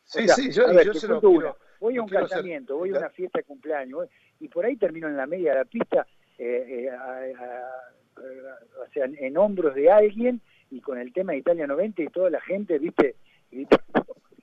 Sí 0.05 0.29
sí 0.29 0.51
yo, 0.51 0.65
yo 0.73 1.57
voy 1.81 1.97
a 1.97 2.03
un 2.03 2.09
casamiento 2.09 2.77
voy 2.77 2.95
a 2.95 2.99
una 2.99 3.11
fiesta 3.11 3.39
de 3.39 3.45
cumpleaños 3.45 4.09
y 4.41 4.49
por 4.49 4.65
ahí 4.65 4.77
termino 4.77 5.07
en 5.07 5.17
la 5.17 5.27
media 5.27 5.53
de 5.53 5.59
la 5.59 5.65
pista 5.65 6.07
eh, 6.39 6.89
o 8.17 8.93
sea 8.93 9.05
en 9.05 9.37
hombros 9.37 9.75
de 9.75 9.91
alguien 9.91 10.41
y 10.71 10.81
con 10.81 10.99
el 10.99 11.13
tema 11.13 11.33
de 11.33 11.39
Italia 11.39 11.67
90 11.67 12.03
y 12.03 12.09
toda 12.09 12.31
la 12.31 12.41
gente 12.41 12.79
viste 12.79 13.17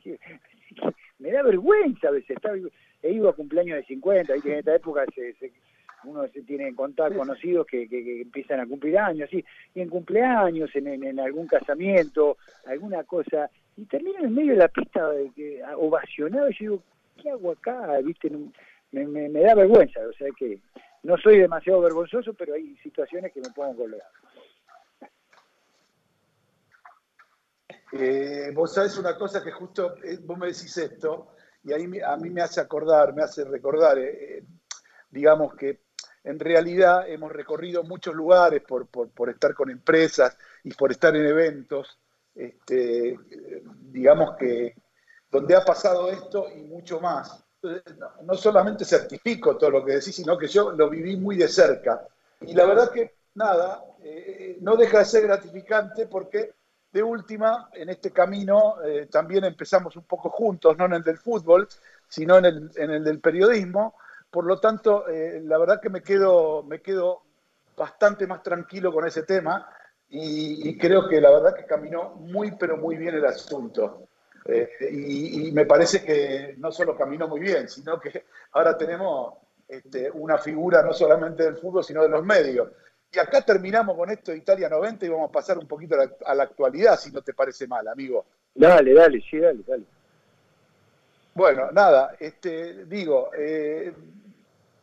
me 1.19 1.31
da 1.31 1.43
vergüenza 1.43 2.09
a 2.09 2.11
veces. 2.11 2.37
he 3.01 3.11
ido 3.11 3.29
a 3.29 3.35
cumpleaños 3.35 3.77
de 3.77 3.85
50, 3.85 4.33
en 4.33 4.51
esta 4.51 4.75
época 4.75 5.05
uno 6.05 6.27
se 6.27 6.43
tiene 6.43 6.67
en 6.67 6.75
contar 6.75 7.15
conocidos 7.15 7.65
que, 7.65 7.87
empiezan 8.21 8.59
a 8.59 8.67
cumplir 8.67 8.97
años, 8.97 9.29
y 9.33 9.43
en 9.75 9.89
cumpleaños, 9.89 10.69
en, 10.75 11.19
algún 11.19 11.47
casamiento, 11.47 12.37
alguna 12.65 13.03
cosa, 13.03 13.49
y 13.75 13.85
termino 13.85 14.19
en 14.19 14.33
medio 14.33 14.51
de 14.53 14.59
la 14.59 14.67
pista 14.67 15.09
ovacionado 15.77 16.49
y 16.49 16.53
yo 16.53 16.59
digo, 16.59 16.83
¿qué 17.21 17.29
hago 17.29 17.51
acá? 17.51 17.97
¿Viste? 18.03 18.29
Me, 18.91 19.07
me, 19.07 19.41
da 19.41 19.55
vergüenza, 19.55 19.99
o 20.07 20.13
sea 20.13 20.29
que 20.37 20.59
no 21.03 21.17
soy 21.17 21.39
demasiado 21.39 21.81
vergonzoso, 21.81 22.33
pero 22.33 22.53
hay 22.53 22.75
situaciones 22.77 23.31
que 23.33 23.41
me 23.41 23.49
pongo 23.49 23.75
colorado. 23.75 24.11
Eh, 27.97 28.51
vos 28.53 28.73
sabés 28.73 28.97
una 28.97 29.15
cosa 29.15 29.41
que 29.41 29.51
justo 29.51 29.95
eh, 30.03 30.19
vos 30.21 30.37
me 30.37 30.47
decís 30.47 30.77
esto, 30.77 31.35
y 31.63 31.71
ahí 31.71 32.01
a 32.05 32.17
mí 32.17 32.29
me 32.29 32.41
hace 32.41 32.59
acordar, 32.59 33.13
me 33.13 33.23
hace 33.23 33.45
recordar, 33.45 33.97
eh, 33.97 34.43
digamos 35.09 35.55
que 35.55 35.85
en 36.25 36.37
realidad 36.37 37.07
hemos 37.07 37.31
recorrido 37.31 37.83
muchos 37.83 38.13
lugares 38.13 38.63
por, 38.63 38.89
estar 39.29 39.53
con 39.53 39.69
empresas 39.69 40.37
y 40.65 40.73
por 40.73 40.91
estar 40.91 41.15
en 41.15 41.25
eventos, 41.25 41.97
este, 42.33 43.17
digamos 43.79 44.35
que 44.35 44.75
donde 45.31 45.55
ha 45.55 45.63
pasado 45.63 46.09
esto 46.09 46.49
y 46.53 46.63
mucho 46.63 46.99
más. 46.99 47.45
No, 48.23 48.33
solamente 48.35 48.83
certifico 48.83 49.57
todo 49.57 49.69
lo 49.69 49.85
que 49.85 49.93
decís, 49.93 50.15
sino 50.15 50.37
que 50.37 50.47
yo 50.47 50.71
lo 50.71 50.89
viví 50.89 51.15
muy 51.15 51.37
de 51.37 51.47
cerca. 51.47 52.05
Y 52.41 52.53
la 52.53 52.65
verdad 52.65 52.91
que 52.91 53.15
nada, 53.35 53.83
no 54.59 54.75
deja 54.75 54.99
de 54.99 55.05
ser 55.05 55.23
gratificante 55.23 56.07
porque 56.07 56.53
de 56.95 57.03
última, 57.03 57.69
en 57.73 57.89
este 57.89 58.11
camino 58.11 58.77
eh, 58.81 59.07
también 59.11 59.43
empezamos 59.43 59.97
un 59.97 60.05
poco 60.05 60.29
juntos, 60.29 60.77
no 60.77 60.85
en 60.85 60.93
el 60.93 61.03
del 61.03 61.17
fútbol, 61.17 61.67
sino 62.07 62.37
en 62.37 62.45
el, 62.45 63.03
del 63.03 63.19
periodismo. 63.19 63.95
Por 64.31 64.45
lo 64.45 64.61
tanto, 64.61 65.05
eh, 65.09 65.41
la 65.43 65.57
verdad 65.57 65.81
que 65.81 65.89
me 65.89 66.01
quedo, 66.01 66.63
me 66.63 66.79
quedo 66.81 67.23
bastante 67.75 68.25
más 68.25 68.41
tranquilo 68.41 68.93
con 68.93 69.05
ese 69.05 69.23
tema 69.23 69.69
y, 70.07 70.77
creo 70.77 71.09
que 71.09 71.19
la 71.19 71.31
verdad 71.31 71.53
que 71.53 71.65
caminó 71.65 72.11
muy, 72.11 72.51
pero 72.51 72.77
muy 72.77 72.95
bien 72.95 73.13
el 73.13 73.25
asunto. 73.25 74.07
Eh, 74.45 74.69
y, 74.89 75.51
me 75.51 75.65
parece 75.65 76.01
que 76.01 76.55
no 76.59 76.71
solo 76.71 76.95
caminó 76.95 77.27
muy 77.27 77.41
bien, 77.41 77.67
sino 77.67 77.99
que 77.99 78.23
ahora 78.53 78.77
tenemos 78.77 79.33
este, 79.67 80.09
una 80.11 80.37
figura 80.37 80.81
no 80.81 80.93
solamente 80.93 81.43
del 81.43 81.57
fútbol, 81.57 81.83
sino 81.83 82.03
de 82.03 82.09
los 82.09 82.23
medios. 82.23 82.69
Y 83.15 83.19
acá 83.19 83.41
terminamos 83.41 83.95
con 83.95 84.09
esto 84.09 84.31
de 84.31 84.39
Italia 84.39 84.67
90 84.67 85.05
y 85.05 85.09
vamos 85.09 85.29
a 85.29 85.31
pasar 85.31 85.57
un 85.57 85.67
poquito 85.67 85.95
a 86.25 86.35
la, 86.35 86.43
actualidad, 86.43 86.99
si 86.99 87.11
no 87.11 87.21
te 87.21 87.33
parece 87.33 87.67
mal, 87.67 87.87
amigo. 87.87 88.25
Dale, 88.53 88.93
dale, 88.93 89.21
sí, 89.29 89.39
dale, 89.39 89.61
dale. 89.65 89.83
Bueno, 91.33 91.71
nada, 91.71 92.15
este, 92.19 92.85
digo, 92.85 93.29
eh, 93.37 93.93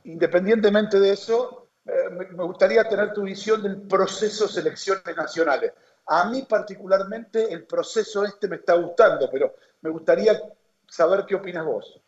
independientemente 0.04 0.98
de 1.00 1.12
eso, 1.12 1.68
eh, 1.86 2.10
me, 2.10 2.44
gustaría 2.44 2.84
tener 2.84 3.12
tu 3.12 3.22
visión 3.22 3.62
del 3.62 3.82
proceso 3.82 4.48
selecciones 4.48 5.16
nacionales. 5.16 5.72
A 6.06 6.28
mí 6.28 6.42
particularmente 6.48 7.52
el 7.52 7.64
proceso 7.64 8.24
este 8.24 8.48
me 8.48 8.56
está 8.56 8.74
gustando, 8.74 9.30
pero 9.30 9.54
me 9.80 9.90
gustaría 9.90 10.40
saber 10.88 11.24
qué 11.26 11.34
opinas 11.34 11.64
vos. 11.64 12.00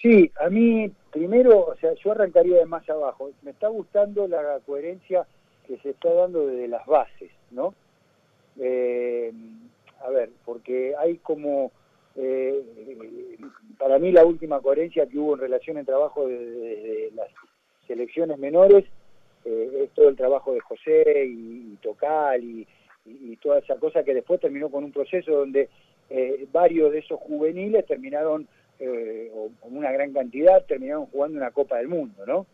Sí, 0.00 0.30
a 0.40 0.48
mí 0.48 0.92
primero, 1.16 1.68
o 1.68 1.76
sea, 1.76 1.94
yo 1.94 2.12
arrancaría 2.12 2.58
de 2.58 2.66
más 2.66 2.86
abajo. 2.90 3.30
Me 3.40 3.52
está 3.52 3.68
gustando 3.68 4.28
la 4.28 4.60
coherencia 4.66 5.26
que 5.66 5.78
se 5.78 5.90
está 5.90 6.12
dando 6.12 6.46
desde 6.46 6.68
las 6.68 6.84
bases, 6.84 7.30
¿no? 7.50 7.74
Eh, 8.60 9.32
a 10.04 10.10
ver, 10.10 10.28
porque 10.44 10.94
hay 10.94 11.16
como, 11.16 11.72
eh, 12.16 13.38
para 13.78 13.98
mí 13.98 14.12
la 14.12 14.26
última 14.26 14.60
coherencia 14.60 15.06
que 15.06 15.18
hubo 15.18 15.34
en 15.34 15.40
relación 15.40 15.78
al 15.78 15.86
trabajo 15.86 16.28
de, 16.28 17.10
las 17.14 17.28
selecciones 17.86 18.36
menores 18.38 18.84
eh, 19.46 19.84
es 19.84 19.90
todo 19.92 20.10
el 20.10 20.16
trabajo 20.16 20.52
de 20.52 20.60
José 20.60 21.24
y, 21.26 21.78
Tocal 21.80 22.44
y, 22.44 22.68
y, 23.06 23.36
toda 23.36 23.60
esa 23.60 23.76
cosa 23.76 24.02
que 24.02 24.12
después 24.12 24.38
terminó 24.38 24.68
con 24.70 24.84
un 24.84 24.92
proceso 24.92 25.32
donde 25.32 25.70
varios 26.52 26.92
de 26.92 26.98
esos 26.98 27.18
juveniles 27.20 27.86
terminaron 27.86 28.46
eh, 28.78 29.30
o, 29.34 29.50
una 29.62 29.90
gran 29.92 30.12
cantidad, 30.12 30.64
terminaron 30.66 31.06
jugando 31.06 31.38
una 31.38 31.50
Copa 31.50 31.78
del 31.78 31.88
Mundo, 31.88 32.24
¿no? 32.26 32.46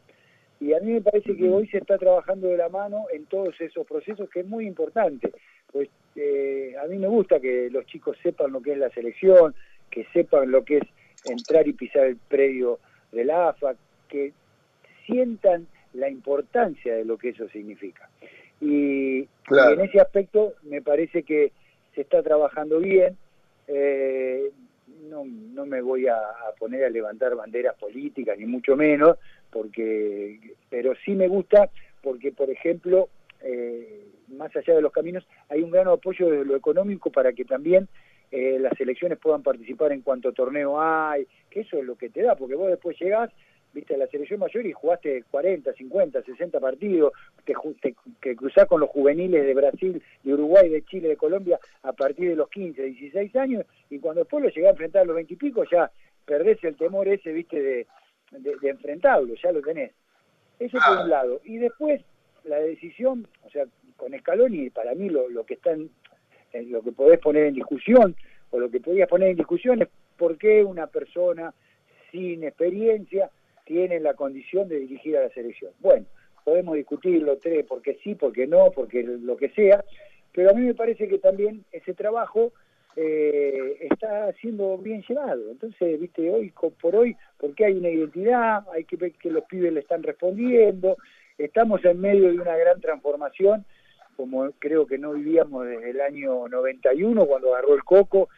Y 0.61 0.75
a 0.75 0.81
mí 0.81 0.93
me 0.93 1.01
parece 1.01 1.37
que 1.37 1.49
hoy 1.49 1.67
se 1.67 1.79
está 1.79 1.99
trabajando 1.99 2.47
de 2.47 2.57
la 2.57 2.69
mano 2.69 3.07
en 3.13 3.27
todos 3.27 3.61
esos 3.61 3.85
procesos, 3.85 4.31
que 4.31 4.41
es 4.41 4.47
muy 4.47 4.67
importante. 4.67 5.33
Pues 5.73 5.89
eh, 6.15 6.75
a 6.81 6.87
mí 6.87 6.99
me 6.99 7.09
gusta 7.09 7.41
que 7.41 7.69
los 7.71 7.85
chicos 7.87 8.17
sepan 8.23 8.53
lo 8.53 8.63
que 8.63 8.73
es 8.73 8.79
la 8.79 8.91
selección, 8.91 9.55
que 9.91 10.07
sepan 10.13 10.53
lo 10.53 10.65
que 10.65 10.79
es 10.79 10.85
entrar 11.25 11.67
y 11.67 11.73
pisar 11.73 12.07
el 12.07 12.17
predio 12.17 12.79
de 13.11 13.25
la 13.25 13.49
AFA, 13.49 13.75
que 14.09 14.33
sientan 15.05 15.67
la 15.95 16.09
importancia 16.09 16.95
de 16.95 17.05
lo 17.05 17.19
que 17.19 17.31
eso 17.31 17.49
significa. 17.49 18.09
Y, 18.61 19.29
en 19.51 19.81
ese 19.81 20.01
aspecto 20.01 20.55
me 20.63 20.81
parece 20.81 21.25
que 21.25 21.51
se 21.95 22.03
está 22.03 22.23
trabajando 22.23 22.79
bien. 22.79 23.17
Eh, 23.67 24.51
no, 25.03 25.25
no 25.25 25.67
me 25.67 25.81
voy 25.81 26.07
a, 26.07 26.17
poner 26.59 26.85
a 26.85 26.91
levantar 26.91 27.35
banderas 27.35 27.77
políticas, 27.77 28.39
ni 28.39 28.47
mucho 28.47 28.77
menos, 28.77 29.19
porque 29.51 30.55
pero 30.71 30.95
sí 31.05 31.13
me 31.13 31.29
gusta 31.29 31.71
porque, 32.03 32.33
por 32.33 32.51
ejemplo, 32.51 33.09
eh, 33.43 34.07
más 34.29 34.55
allá 34.57 34.75
de 34.75 34.83
los 34.83 34.93
caminos, 34.93 35.27
hay 35.49 35.63
un 35.63 35.71
gran 35.71 35.89
apoyo 35.89 36.31
de 36.31 36.45
lo 36.45 36.57
económico 36.57 37.11
para 37.11 37.33
que 37.33 37.45
también 37.45 37.89
eh, 38.31 38.59
las 38.59 38.81
elecciones 38.81 39.19
puedan 39.19 39.43
participar 39.43 39.93
en 39.93 40.03
cuanto 40.03 40.33
torneo 40.33 40.81
hay, 40.81 41.27
que 41.51 41.61
eso 41.61 41.79
es 41.79 41.85
lo 41.85 41.97
que 41.97 42.09
te 42.09 42.23
da, 42.23 42.35
porque 42.35 42.55
vos 42.55 42.69
después 42.69 42.99
llegás 42.99 43.31
viste, 43.73 43.95
a 43.95 43.99
la 43.99 44.07
selección 44.07 44.41
mayor 44.41 44.67
y 44.67 44.73
jugaste 44.73 45.25
40, 45.31 45.73
50, 45.73 46.23
60 46.23 46.61
partidos, 46.61 47.13
te, 47.45 47.55
que 48.21 48.37
cruzás 48.37 48.67
con 48.67 48.81
los 48.81 48.91
juveniles 48.91 49.45
de 49.45 49.55
Brasil, 49.55 50.03
de 50.23 50.35
Uruguay, 50.35 50.69
de 50.69 50.85
Chile, 50.85 51.09
de 51.09 51.17
Colombia 51.17 51.59
a 51.83 51.93
partir 51.93 52.31
de 52.31 52.37
los 52.37 52.49
15, 52.51 52.83
16 52.83 53.37
años, 53.37 53.65
y 53.91 53.99
cuando 53.99 54.21
después 54.21 54.43
lo 54.43 54.51
llegás 54.51 54.69
a 54.69 54.73
enfrentar 54.73 55.03
a 55.03 55.07
los 55.07 55.17
20 55.17 55.35
y 55.35 55.37
pico, 55.37 55.65
ya 55.71 55.91
perdés 56.25 56.63
el 56.65 56.77
temor 56.77 57.09
ese, 57.09 57.33
viste, 57.33 57.61
de, 57.61 57.87
de, 58.31 58.69
enfrentarlo, 58.69 59.35
ya 59.35 59.53
lo 59.53 59.61
tenés. 59.61 59.93
Eso 60.59 60.79
por 60.87 61.05
un 61.05 61.11
lado. 61.11 61.41
Y 61.45 61.59
después, 61.59 62.01
la 62.45 62.59
decisión, 62.59 63.27
o 63.45 63.51
sea, 63.51 63.65
con 63.97 64.17
Scaloni, 64.19 64.71
para 64.71 64.95
mí 64.95 65.09
lo, 65.09 65.29
lo 65.29 65.45
que 65.45 65.55
están, 65.55 65.91
lo 66.53 66.83
que 66.83 66.93
podés 66.93 67.19
poner 67.19 67.47
en 67.47 67.55
discusión, 67.55 68.15
o 68.51 68.59
lo 68.59 68.71
que 68.71 68.81
podías 68.81 69.09
poner 69.09 69.31
en 69.31 69.37
discusión 69.37 69.83
es 69.83 69.89
por 70.17 70.39
qué 70.39 70.63
una 70.63 70.87
persona 70.87 71.53
sin 72.11 72.45
experiencia 72.45 73.31
tiene 73.73 74.01
la 74.01 74.13
condición 74.13 74.69
de 74.69 74.81
dirigir 74.81 75.17
a 75.17 75.23
la 75.23 75.31
selección. 75.31 75.73
Bueno, 75.81 76.05
podemos 76.45 76.75
discutirlo, 76.75 77.39
tres, 77.39 77.65
porque 77.67 77.99
sí, 78.05 78.15
porque 78.15 78.47
no, 78.47 78.71
porque 78.71 79.03
lo 79.03 79.35
que 79.39 79.49
sea, 79.49 79.83
pero 80.31 80.51
a 80.51 80.53
mí 80.53 80.61
me 80.61 80.75
parece 80.75 81.09
que 81.09 81.19
también 81.19 81.65
ese 81.73 81.95
trabajo 81.95 82.53
eh, 82.97 83.79
está 83.81 84.31
siendo 84.35 84.77
bien 84.77 85.03
llevado. 85.09 85.51
Entonces, 85.51 85.99
viste, 85.99 86.31
hoy 86.31 86.53
por 86.83 86.95
hoy, 86.95 87.17
porque 87.39 87.65
hay 87.65 87.79
una 87.79 87.89
identidad, 87.89 88.67
hay 88.75 88.85
que 88.85 88.97
ver 88.97 89.13
que 89.13 89.31
los 89.31 89.45
pibes 89.45 89.73
le 89.73 89.81
están 89.81 90.03
respondiendo, 90.03 90.99
estamos 91.39 91.83
en 91.87 91.99
medio 91.99 92.31
de 92.31 92.41
una 92.41 92.55
gran 92.55 92.79
transformación, 92.79 93.65
como 94.17 94.51
creo 94.59 94.87
que 94.87 94.99
no 94.99 95.13
vivíamos 95.13 95.67
desde 95.67 95.91
el 95.91 96.01
año 96.03 96.47
91, 96.47 97.25
cuando 97.25 97.55
agarró 97.55 97.75
el 97.75 97.85
coco, 97.85 98.29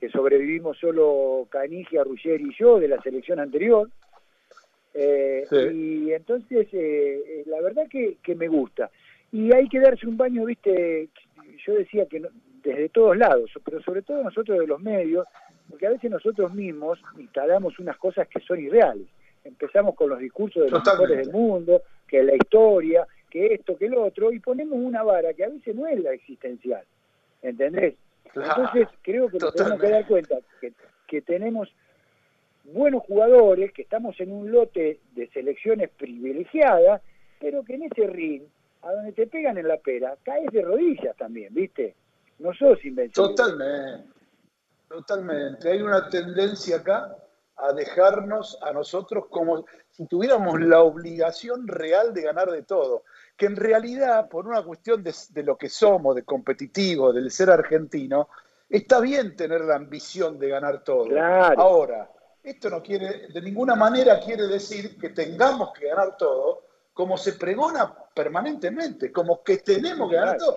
que 0.00 0.08
sobrevivimos 0.08 0.76
solo 0.78 1.46
Canigia, 1.50 2.02
Ruggeri 2.02 2.48
y 2.48 2.58
yo 2.58 2.80
de 2.80 2.88
la 2.88 3.00
selección 3.00 3.38
anterior, 3.38 3.88
eh, 4.94 5.46
y 5.72 6.12
entonces, 6.12 6.68
eh, 6.72 7.22
eh, 7.26 7.44
la 7.46 7.60
verdad 7.60 7.84
que, 7.88 8.34
me 8.34 8.48
gusta. 8.48 8.90
Y 9.30 9.52
hay 9.52 9.68
que 9.68 9.80
darse 9.80 10.06
un 10.06 10.16
baño, 10.16 10.44
viste, 10.44 11.08
yo 11.66 11.74
decía 11.74 12.06
que 12.06 12.22
desde 12.62 12.88
todos 12.90 13.16
lados, 13.16 13.50
pero 13.64 13.82
sobre 13.82 14.02
todo 14.02 14.22
nosotros 14.22 14.58
de 14.58 14.66
los 14.66 14.80
medios, 14.80 15.26
porque 15.68 15.86
a 15.86 15.90
veces 15.90 16.10
nosotros 16.10 16.52
mismos 16.52 17.00
instalamos 17.18 17.78
unas 17.78 17.96
cosas 17.96 18.28
que 18.28 18.40
son 18.40 18.60
irreales. 18.60 19.06
Empezamos 19.44 19.94
con 19.94 20.10
los 20.10 20.18
discursos 20.18 20.64
de 20.64 20.70
los 20.70 20.84
mejores 20.84 21.18
del 21.18 21.32
mundo, 21.32 21.82
que 22.06 22.22
la 22.22 22.34
historia, 22.34 23.06
que 23.30 23.54
esto, 23.54 23.76
que 23.76 23.86
el 23.86 23.96
otro, 23.96 24.32
y 24.32 24.38
ponemos 24.38 24.78
una 24.78 25.02
vara 25.02 25.32
que 25.32 25.44
a 25.44 25.48
veces 25.48 25.74
no 25.74 25.86
es 25.86 25.98
la 26.00 26.12
existencial. 26.12 26.84
¿Entendés? 27.40 27.94
Entonces 28.34 28.88
creo 29.02 29.28
que 29.28 29.38
nos 29.38 29.54
tenemos 29.54 29.80
que 29.80 29.88
dar 29.88 30.06
cuenta 30.06 30.38
que, 30.60 30.72
que 31.06 31.22
tenemos 31.22 31.68
buenos 32.64 33.02
jugadores, 33.04 33.72
que 33.72 33.82
estamos 33.82 34.18
en 34.20 34.32
un 34.32 34.50
lote 34.50 35.00
de 35.12 35.28
selecciones 35.30 35.90
privilegiadas, 35.90 37.02
pero 37.40 37.64
que 37.64 37.74
en 37.74 37.84
ese 37.84 38.06
ring, 38.06 38.42
a 38.82 38.92
donde 38.92 39.12
te 39.12 39.26
pegan 39.26 39.58
en 39.58 39.68
la 39.68 39.78
pera, 39.78 40.16
caes 40.22 40.50
de 40.52 40.62
rodillas 40.62 41.16
también, 41.16 41.52
¿viste? 41.54 41.94
No 42.38 42.52
sos 42.54 42.84
invencible. 42.84 43.28
Totalmente, 43.28 44.08
totalmente. 44.88 45.70
Hay 45.70 45.82
una 45.82 46.08
tendencia 46.08 46.76
acá 46.76 47.16
a 47.56 47.72
dejarnos 47.72 48.58
a 48.62 48.72
nosotros 48.72 49.26
como 49.28 49.64
si 49.90 50.06
tuviéramos 50.06 50.60
la 50.60 50.80
obligación 50.80 51.68
real 51.68 52.12
de 52.14 52.22
ganar 52.22 52.50
de 52.50 52.62
todo. 52.62 53.04
Que 53.36 53.46
en 53.46 53.56
realidad, 53.56 54.28
por 54.28 54.46
una 54.46 54.62
cuestión 54.62 55.02
de, 55.02 55.14
de 55.30 55.42
lo 55.42 55.56
que 55.56 55.68
somos, 55.68 56.14
de 56.16 56.24
competitivo, 56.24 57.12
del 57.12 57.30
ser 57.30 57.50
argentino, 57.50 58.28
está 58.68 59.00
bien 59.00 59.36
tener 59.36 59.60
la 59.62 59.76
ambición 59.76 60.38
de 60.38 60.48
ganar 60.48 60.82
todo. 60.82 61.04
Claro. 61.04 61.60
Ahora, 61.60 62.10
esto 62.42 62.70
no 62.70 62.82
quiere, 62.82 63.28
de 63.28 63.40
ninguna 63.40 63.74
manera 63.74 64.18
quiere 64.20 64.46
decir 64.48 64.98
que 64.98 65.10
tengamos 65.10 65.72
que 65.72 65.88
ganar 65.88 66.16
todo, 66.16 66.66
como 66.92 67.16
se 67.16 67.34
pregona 67.34 67.94
permanentemente, 68.14 69.12
como 69.12 69.42
que 69.42 69.58
tenemos 69.58 70.10
que 70.10 70.16
ganar 70.16 70.36
todo. 70.36 70.56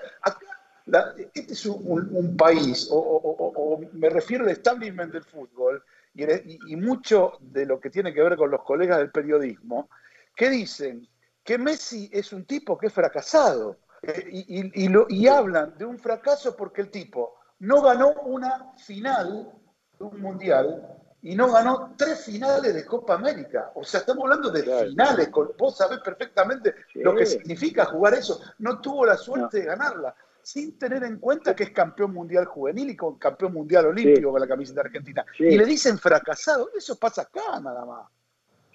este 1.34 1.54
es 1.54 1.66
un, 1.66 2.36
país, 2.36 2.90
o, 2.92 3.80
me 3.94 4.10
refiero 4.10 4.44
al 4.44 4.52
establishment 4.52 5.14
del 5.14 5.24
fútbol, 5.24 5.84
y, 6.14 6.76
mucho 6.76 7.34
de 7.40 7.66
lo 7.66 7.80
que 7.80 7.90
tiene 7.90 8.14
que 8.14 8.24
ver 8.24 8.36
con 8.36 8.50
los 8.50 8.64
colegas 8.64 8.98
del 8.98 9.12
periodismo, 9.12 9.90
que 10.36 10.50
dicen 10.50 11.08
que 11.44 11.58
Messi 11.58 12.10
es 12.12 12.34
un 12.34 12.46
tipo 12.46 12.78
que 12.78 12.88
es 12.88 12.94
fracasado, 12.94 13.78
eh, 14.02 14.28
y, 14.32 14.90
y 15.10 15.28
hablan 15.28 15.78
de 15.78 15.86
un 15.86 15.98
fracaso 15.98 16.56
porque 16.56 16.82
el 16.82 16.90
tipo 16.90 17.36
no 17.60 17.82
ganó 17.82 18.14
una 18.24 18.74
final 18.78 19.52
de 19.98 20.04
un 20.04 20.22
mundial 20.22 20.95
y 21.26 21.34
no 21.34 21.52
ganó 21.52 21.96
tres 21.98 22.24
finales 22.24 22.72
de 22.72 22.86
Copa 22.86 23.16
América. 23.16 23.72
O 23.74 23.84
sea, 23.84 24.02
estamos 24.02 24.26
hablando 24.26 24.52
de 24.52 24.62
finales, 24.62 25.32
vos 25.58 25.76
sabés 25.76 26.00
perfectamente 26.02 26.76
lo 26.94 27.16
que 27.16 27.26
significa 27.26 27.86
jugar 27.86 28.14
eso. 28.14 28.40
No 28.60 28.80
tuvo 28.80 29.08
la 29.08 29.18
suerte 29.18 29.62
de 29.62 29.66
ganarla, 29.66 30.14
sin 30.44 30.78
tener 30.78 31.04
en 31.04 31.18
cuenta 31.18 31.56
que 31.56 31.64
es 31.64 31.72
campeón 31.72 32.14
mundial 32.14 32.46
juvenil 32.46 32.92
y 32.92 32.96
con 32.96 33.18
campeón 33.18 33.54
mundial 33.54 33.88
olímpico 33.88 34.32
con 34.32 34.40
la 34.40 34.48
camiseta 34.48 34.82
argentina. 34.82 35.26
Y 35.40 35.58
le 35.58 35.66
dicen 35.66 35.98
fracasado, 35.98 36.70
eso 36.78 36.96
pasa 36.96 37.24
acá 37.24 37.60
nada 37.60 37.84
más. 37.86 38.08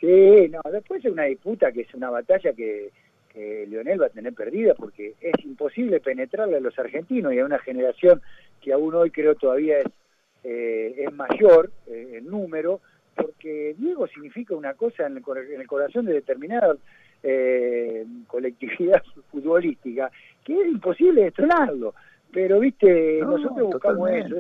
Sí, 0.01 0.49
no, 0.49 0.61
después 0.73 1.05
es 1.05 1.13
una 1.13 1.25
disputa 1.27 1.71
que 1.71 1.83
es 1.83 1.95
una 1.95 2.11
batalla 2.11 2.53
que, 2.53 2.91
que 3.33 3.65
Lionel 3.69 4.03
va 4.03 4.07
a 4.07 4.11
tener 4.11 4.35
perdida 4.35 4.75
porque 4.75 5.15
es 5.21 5.45
imposible 5.45 6.01
penetrarle 6.01 6.57
a 6.57 6.61
los 6.61 6.77
argentinos 6.81 7.33
y 7.33 7.39
a 7.39 7.45
una 7.45 7.61
generación 7.61 8.21
que 8.61 8.73
aún 8.73 8.93
hoy 8.97 9.13
creo 9.13 9.37
todavía 9.37 9.79
es 9.79 9.87
eh, 10.45 10.95
es 11.07 11.13
mayor 11.13 11.71
eh, 11.87 12.19
en 12.19 12.31
número, 12.31 12.81
porque 13.15 13.75
Diego 13.79 14.07
significa 14.09 14.55
una 14.55 14.75
cosa 14.75 15.07
en 15.07 15.17
el, 15.17 15.67
corazón 15.67 16.07
de 16.07 16.15
determinada 16.15 16.77
eh, 17.23 18.07
colectividad 18.27 19.03
futbolística 19.31 20.11
que 20.45 20.61
es 20.61 20.67
imposible 20.69 21.25
destronarlo. 21.25 21.95
Pero, 22.33 22.61
viste, 22.61 23.21
nosotros 23.23 23.73
buscamos 23.73 24.09
eso, 24.11 24.37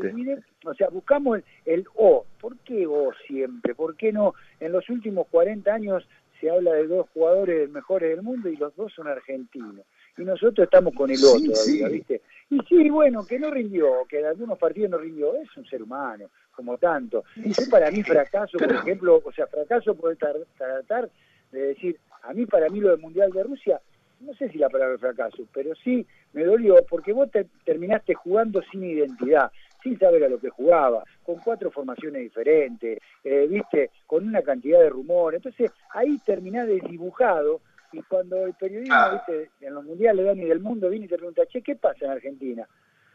o 0.64 0.74
sea, 0.74 0.88
buscamos 0.90 1.40
el, 1.64 1.84
O. 1.96 2.24
¿Por 2.40 2.56
qué 2.58 2.86
O 2.86 3.12
siempre? 3.26 3.74
¿Por 3.74 3.96
qué 3.96 4.12
no? 4.12 4.34
En 4.60 4.70
los 4.70 4.88
últimos 4.88 5.26
40 5.28 5.74
años 5.74 6.06
se 6.40 6.50
habla 6.50 6.72
de 6.74 6.86
dos 6.86 7.08
jugadores 7.12 7.68
mejores 7.68 8.10
del 8.10 8.22
mundo 8.22 8.48
y 8.48 8.56
los 8.56 8.74
dos 8.76 8.92
son 8.92 9.08
argentinos. 9.08 9.84
Y 10.18 10.22
nosotros 10.22 10.64
estamos 10.64 10.94
con 10.94 11.10
el 11.10 11.18
otro 11.24 11.52
todavía, 11.52 11.88
¿viste? 11.88 12.20
Y 12.50 12.58
sí, 12.68 12.90
bueno, 12.90 13.24
que 13.26 13.38
no 13.38 13.50
rindió, 13.50 14.04
que 14.08 14.20
en 14.20 14.26
algunos 14.26 14.58
partidos 14.58 14.90
no 14.90 14.98
rindió, 14.98 15.36
es 15.36 15.56
un 15.56 15.64
ser 15.66 15.82
humano, 15.82 16.26
como 16.54 16.76
tanto. 16.78 17.24
Y 17.36 17.52
para 17.70 17.90
mí 17.90 18.02
fracaso, 18.02 18.58
por 18.58 18.72
ejemplo, 18.72 19.22
o 19.24 19.32
sea, 19.32 19.46
fracaso 19.46 19.94
puede 19.94 20.16
tratar 20.16 21.10
de 21.52 21.60
decir, 21.60 21.98
a 22.22 22.32
mí 22.32 22.46
para 22.46 22.68
mí 22.68 22.80
lo 22.80 22.90
del 22.90 22.98
Mundial 22.98 23.30
de 23.30 23.42
Rusia, 23.44 23.80
no 24.20 24.34
sé 24.34 24.48
si 24.50 24.58
la 24.58 24.68
palabra 24.68 24.98
fracaso, 24.98 25.44
pero 25.52 25.74
sí 25.76 26.06
me 26.32 26.44
dolió 26.44 26.76
porque 26.88 27.12
vos 27.12 27.30
te 27.30 27.46
terminaste 27.64 28.14
jugando 28.14 28.60
sin 28.70 28.84
identidad, 28.84 29.50
sin 29.82 29.98
saber 29.98 30.24
a 30.24 30.28
lo 30.28 30.38
que 30.38 30.50
jugaba, 30.50 31.04
con 31.22 31.36
cuatro 31.36 31.70
formaciones 31.70 32.22
diferentes, 32.22 32.98
eh, 33.24 33.46
viste, 33.48 33.90
con 34.06 34.26
una 34.26 34.42
cantidad 34.42 34.80
de 34.80 34.90
rumores. 34.90 35.38
Entonces 35.38 35.72
ahí 35.94 36.18
terminás 36.24 36.66
desdibujado 36.66 37.60
y 37.92 38.02
cuando 38.02 38.46
el 38.46 38.54
periodismo, 38.54 38.94
ah. 38.94 39.22
viste, 39.26 39.50
en 39.60 39.74
los 39.74 39.84
mundiales 39.84 40.24
Dani 40.24 40.44
del 40.44 40.60
mundo 40.60 40.88
viene 40.88 41.06
y 41.06 41.08
te 41.08 41.16
pregunta, 41.16 41.46
che, 41.46 41.62
¿qué 41.62 41.76
pasa 41.76 42.04
en 42.04 42.10
Argentina? 42.12 42.68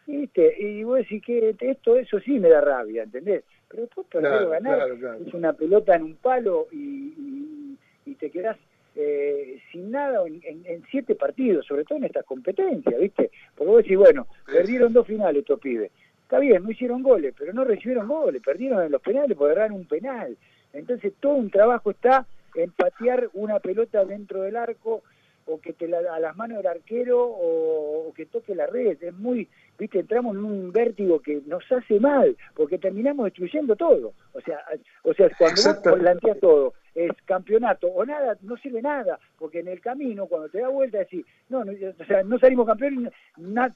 Viste, 0.08 0.56
y 0.60 0.84
vos 0.84 1.00
decís 1.00 1.24
que 1.24 1.56
esto, 1.60 1.96
eso 1.96 2.20
sí 2.20 2.40
me 2.40 2.50
da 2.50 2.62
rabia, 2.62 3.04
¿entendés? 3.04 3.44
Pero 3.68 3.84
después 3.84 4.08
perder 4.08 4.48
ganar 4.48 4.88
es 5.26 5.34
una 5.34 5.54
pelota 5.54 5.96
en 5.96 6.04
un 6.04 6.16
palo 6.16 6.68
y, 6.72 7.78
y, 8.06 8.16
te 8.16 8.30
quedás 8.30 8.58
eh, 8.96 9.60
sin 9.72 9.92
nada 9.92 10.26
en, 10.26 10.42
en, 10.66 10.84
siete 10.90 11.16
partidos, 11.16 11.66
sobre 11.66 11.84
todo 11.84 11.98
en 11.98 12.06
estas 12.06 12.24
competencias, 12.24 13.00
¿viste? 13.00 13.32
Porque 13.56 13.72
vos 13.72 13.84
decís, 13.84 13.98
bueno, 13.98 14.28
perdieron 14.46 14.94
dos 14.94 15.08
finales 15.08 15.42
estos 15.42 15.60
pibes. 15.60 15.92
Está 16.22 16.40
bien, 16.40 16.64
no 16.64 16.72
hicieron 16.72 17.04
goles, 17.04 17.34
pero 17.38 17.52
no 17.52 17.64
recibieron 17.64 18.08
goles, 18.08 18.42
perdieron 18.44 18.84
en 18.84 18.92
los 18.92 19.02
penales 19.02 19.36
por 19.36 19.52
agarrar 19.52 19.72
un 19.72 19.86
penal. 19.86 20.38
Entonces 20.72 21.14
todo 21.20 21.34
un 21.34 21.50
trabajo 21.50 21.92
está 21.92 22.26
en 22.56 22.72
patear 22.72 23.30
una 23.34 23.60
pelota 23.60 24.06
dentro 24.06 24.42
del 24.42 24.56
arco 24.56 25.04
o 25.48 25.60
que 25.60 25.74
te 25.74 25.88
la, 25.88 26.00
a 26.14 26.20
las 26.20 26.36
manos 26.36 26.58
del 26.58 26.68
arquero 26.68 27.24
o, 27.24 28.12
que 28.16 28.26
toque 28.26 28.56
la 28.56 28.66
red. 28.66 29.02
Es 29.02 29.14
muy, 29.14 29.48
viste, 29.78 30.00
entramos 30.00 30.36
en 30.36 30.44
un 30.44 30.72
vértigo 30.72 31.22
que 31.22 31.42
nos 31.46 31.64
hace 31.72 32.00
mal, 32.00 32.36
porque 32.56 32.78
terminamos 32.78 33.26
destruyendo 33.26 33.76
todo. 33.76 34.14
O 34.34 34.42
sea, 34.42 34.60
o 35.04 35.14
sea 35.14 35.30
cuando 35.38 35.62
vos 35.62 36.00
planteas 36.00 36.40
todo, 36.40 36.74
es 36.96 37.12
campeonato 37.26 37.88
o 37.88 38.06
nada, 38.06 38.38
no 38.42 38.58
sirve 38.58 38.82
nada, 38.82 39.20
porque 39.38 39.60
en 39.60 39.68
el 39.68 39.82
camino, 39.82 40.28
cuando 40.28 40.50
te 40.50 40.62
da 40.62 40.70
vuelta, 40.70 41.00
decís, 41.00 41.26
no, 41.50 41.64
no 41.64 41.74
o 41.74 42.06
sea, 42.06 42.24
no 42.24 42.40
salimos 42.40 42.66
campeones, 42.66 43.14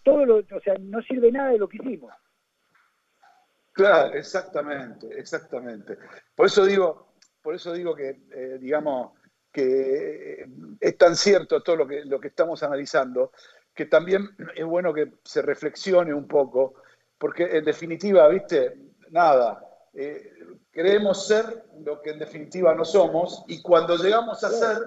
todo 0.04 0.26
lo, 0.26 0.38
o 0.38 0.62
sea, 0.64 0.76
no 0.80 1.02
sirve 1.02 1.32
nada 1.32 1.52
de 1.52 1.58
lo 1.58 1.68
que 1.68 1.78
hicimos. 1.78 2.14
Claro, 3.74 4.14
exactamente, 4.14 5.08
exactamente. 5.18 5.98
Por 6.36 6.48
eso 6.48 6.66
digo, 6.66 7.09
por 7.42 7.56
eso 7.56 7.74
digo 7.74 7.96
que, 7.96 8.22
eh, 8.32 8.58
digamos, 8.60 9.14
que 9.52 10.46
es 10.80 10.98
tan 10.98 11.16
cierto 11.16 11.62
todo 11.64 11.76
lo 11.78 11.88
que, 11.88 12.06
lo 12.06 12.20
que 12.20 12.28
estamos 12.28 12.62
analizando, 12.64 13.32
que 13.74 13.86
también 13.86 14.30
es 14.56 14.66
bueno 14.66 14.94
que 14.94 15.14
se 15.24 15.42
reflexione 15.42 16.14
un 16.14 16.28
poco, 16.28 16.76
porque 17.18 17.58
en 17.58 17.66
definitiva, 17.66 18.28
viste, 18.28 18.78
nada, 19.10 19.66
eh, 19.94 20.34
queremos 20.72 21.28
ser 21.28 21.66
lo 21.84 22.02
que 22.02 22.12
en 22.12 22.20
definitiva 22.20 22.76
no 22.76 22.86
somos 22.86 23.44
y 23.48 23.62
cuando 23.62 23.98
llegamos 23.98 24.44
a 24.44 24.50
ser, 24.50 24.78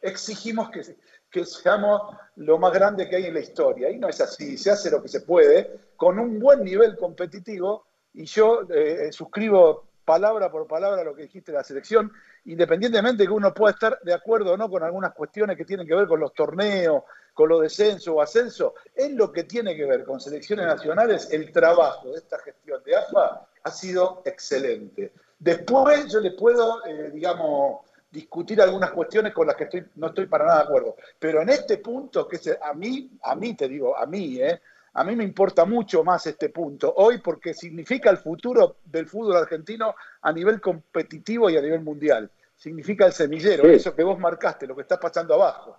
exigimos 0.00 0.70
que, 0.70 0.82
que 1.30 1.44
seamos 1.44 2.16
lo 2.36 2.58
más 2.58 2.72
grande 2.72 3.08
que 3.08 3.16
hay 3.16 3.26
en 3.26 3.34
la 3.34 3.40
historia. 3.40 3.90
Y 3.90 3.98
no 3.98 4.08
es 4.08 4.20
así, 4.20 4.56
se 4.56 4.70
hace 4.70 4.90
lo 4.90 5.02
que 5.02 5.08
se 5.08 5.20
puede, 5.20 5.92
con 5.96 6.18
un 6.18 6.38
buen 6.38 6.62
nivel 6.64 6.96
competitivo, 6.96 7.86
y 8.14 8.24
yo 8.24 8.66
eh, 8.70 9.12
suscribo 9.12 9.87
palabra 10.08 10.50
por 10.50 10.66
palabra 10.66 11.04
lo 11.04 11.14
que 11.14 11.24
dijiste 11.24 11.52
de 11.52 11.58
la 11.58 11.64
selección, 11.64 12.10
independientemente 12.46 13.22
de 13.22 13.26
que 13.26 13.32
uno 13.34 13.52
pueda 13.52 13.74
estar 13.74 14.00
de 14.02 14.14
acuerdo 14.14 14.54
o 14.54 14.56
no 14.56 14.70
con 14.70 14.82
algunas 14.82 15.12
cuestiones 15.12 15.54
que 15.54 15.66
tienen 15.66 15.86
que 15.86 15.94
ver 15.94 16.06
con 16.06 16.18
los 16.18 16.32
torneos, 16.32 17.02
con 17.34 17.50
los 17.50 17.60
descensos 17.60 18.14
o 18.16 18.22
ascensos, 18.22 18.72
en 18.96 19.18
lo 19.18 19.30
que 19.30 19.44
tiene 19.44 19.76
que 19.76 19.84
ver 19.84 20.06
con 20.06 20.18
selecciones 20.18 20.64
nacionales, 20.64 21.28
el 21.30 21.52
trabajo 21.52 22.08
de 22.08 22.16
esta 22.16 22.38
gestión 22.38 22.82
de 22.84 22.96
AFA 22.96 23.46
ha 23.62 23.70
sido 23.70 24.22
excelente. 24.24 25.12
Después 25.38 26.10
yo 26.10 26.20
le 26.20 26.30
puedo, 26.30 26.82
eh, 26.86 27.10
digamos, 27.12 27.82
discutir 28.10 28.62
algunas 28.62 28.92
cuestiones 28.92 29.34
con 29.34 29.46
las 29.46 29.56
que 29.56 29.64
estoy, 29.64 29.84
no 29.96 30.06
estoy 30.06 30.24
para 30.24 30.46
nada 30.46 30.60
de 30.60 30.64
acuerdo. 30.64 30.96
Pero 31.18 31.42
en 31.42 31.50
este 31.50 31.76
punto, 31.76 32.26
que 32.26 32.36
es, 32.36 32.58
a 32.62 32.72
mí, 32.72 33.10
a 33.22 33.34
mí 33.34 33.54
te 33.54 33.68
digo, 33.68 33.94
a 33.94 34.06
mí, 34.06 34.40
eh, 34.40 34.58
a 34.98 35.04
mí 35.04 35.14
me 35.14 35.22
importa 35.22 35.64
mucho 35.64 36.02
más 36.02 36.26
este 36.26 36.48
punto 36.48 36.92
hoy 36.96 37.18
porque 37.18 37.54
significa 37.54 38.10
el 38.10 38.16
futuro 38.16 38.78
del 38.84 39.06
fútbol 39.06 39.36
argentino 39.36 39.94
a 40.22 40.32
nivel 40.32 40.60
competitivo 40.60 41.48
y 41.48 41.56
a 41.56 41.62
nivel 41.62 41.82
mundial. 41.82 42.28
Significa 42.56 43.06
el 43.06 43.12
semillero, 43.12 43.70
eso 43.70 43.94
que 43.94 44.02
vos 44.02 44.18
marcaste, 44.18 44.66
lo 44.66 44.74
que 44.74 44.82
está 44.82 44.98
pasando 44.98 45.34
abajo. 45.34 45.76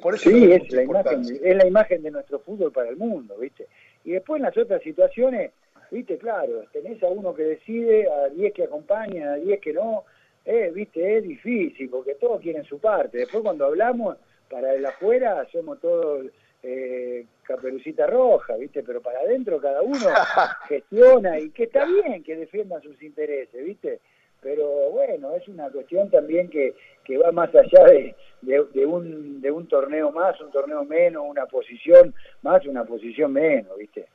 Por 0.00 0.14
eso 0.14 0.30
sí, 0.30 0.50
es 0.50 0.72
la, 0.72 0.82
imagen, 0.82 1.20
es 1.42 1.56
la 1.56 1.66
imagen 1.66 2.02
de 2.02 2.10
nuestro 2.10 2.38
fútbol 2.38 2.72
para 2.72 2.88
el 2.88 2.96
mundo, 2.96 3.36
¿viste? 3.36 3.66
Y 4.04 4.12
después 4.12 4.38
en 4.38 4.44
las 4.44 4.56
otras 4.56 4.82
situaciones, 4.82 5.50
¿viste? 5.90 6.16
Claro, 6.16 6.64
tenés 6.72 7.02
a 7.02 7.08
uno 7.08 7.34
que 7.34 7.42
decide, 7.42 8.10
a 8.10 8.28
10 8.30 8.54
que 8.54 8.64
acompañan, 8.64 9.28
a 9.28 9.34
10 9.34 9.60
que 9.60 9.74
no, 9.74 10.04
eh, 10.46 10.70
¿viste? 10.74 11.18
Es 11.18 11.22
difícil 11.22 11.90
porque 11.90 12.14
todos 12.14 12.40
quieren 12.40 12.64
su 12.64 12.78
parte. 12.78 13.18
Después 13.18 13.42
cuando 13.42 13.66
hablamos, 13.66 14.16
para 14.48 14.72
el 14.72 14.86
afuera 14.86 15.46
somos 15.52 15.78
todos 15.80 16.24
eh, 16.62 17.26
caperucita 17.42 18.06
roja, 18.06 18.56
¿viste? 18.56 18.82
Pero 18.82 19.00
para 19.00 19.20
adentro 19.20 19.60
cada 19.60 19.82
uno 19.82 19.98
gestiona 20.68 21.38
y 21.38 21.50
que 21.50 21.64
está 21.64 21.84
bien 21.84 22.22
que 22.22 22.36
defiendan 22.36 22.82
sus 22.82 23.00
intereses, 23.02 23.64
¿viste? 23.64 24.00
Pero 24.40 24.90
bueno, 24.90 25.34
es 25.34 25.48
una 25.48 25.68
cuestión 25.70 26.10
también 26.10 26.48
que, 26.48 26.74
que 27.04 27.18
va 27.18 27.32
más 27.32 27.52
allá 27.54 27.84
de, 27.86 28.14
de, 28.42 28.86
un, 28.86 29.40
de 29.40 29.50
un 29.50 29.66
torneo 29.66 30.12
más, 30.12 30.40
un 30.40 30.52
torneo 30.52 30.84
menos, 30.84 31.24
una 31.26 31.46
posición 31.46 32.14
más, 32.42 32.64
una 32.66 32.84
posición 32.84 33.32
menos, 33.32 33.76
¿viste? 33.76 34.06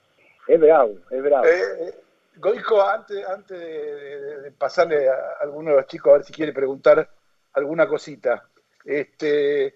Es 0.47 0.59
bravo, 0.59 0.95
es 1.09 1.23
bravo. 1.23 1.45
Eh, 1.45 1.87
eh 1.87 1.93
Goico, 2.35 2.81
antes, 2.81 3.23
antes 3.27 3.59
de, 3.59 4.51
pasarle 4.57 5.07
a 5.07 5.37
alguno 5.41 5.71
de 5.71 5.77
los 5.77 5.87
chicos 5.87 6.11
a 6.11 6.17
ver 6.17 6.25
si 6.25 6.33
quiere 6.33 6.51
preguntar 6.51 7.07
alguna 7.53 7.87
cosita, 7.87 8.49
este, 8.83 9.75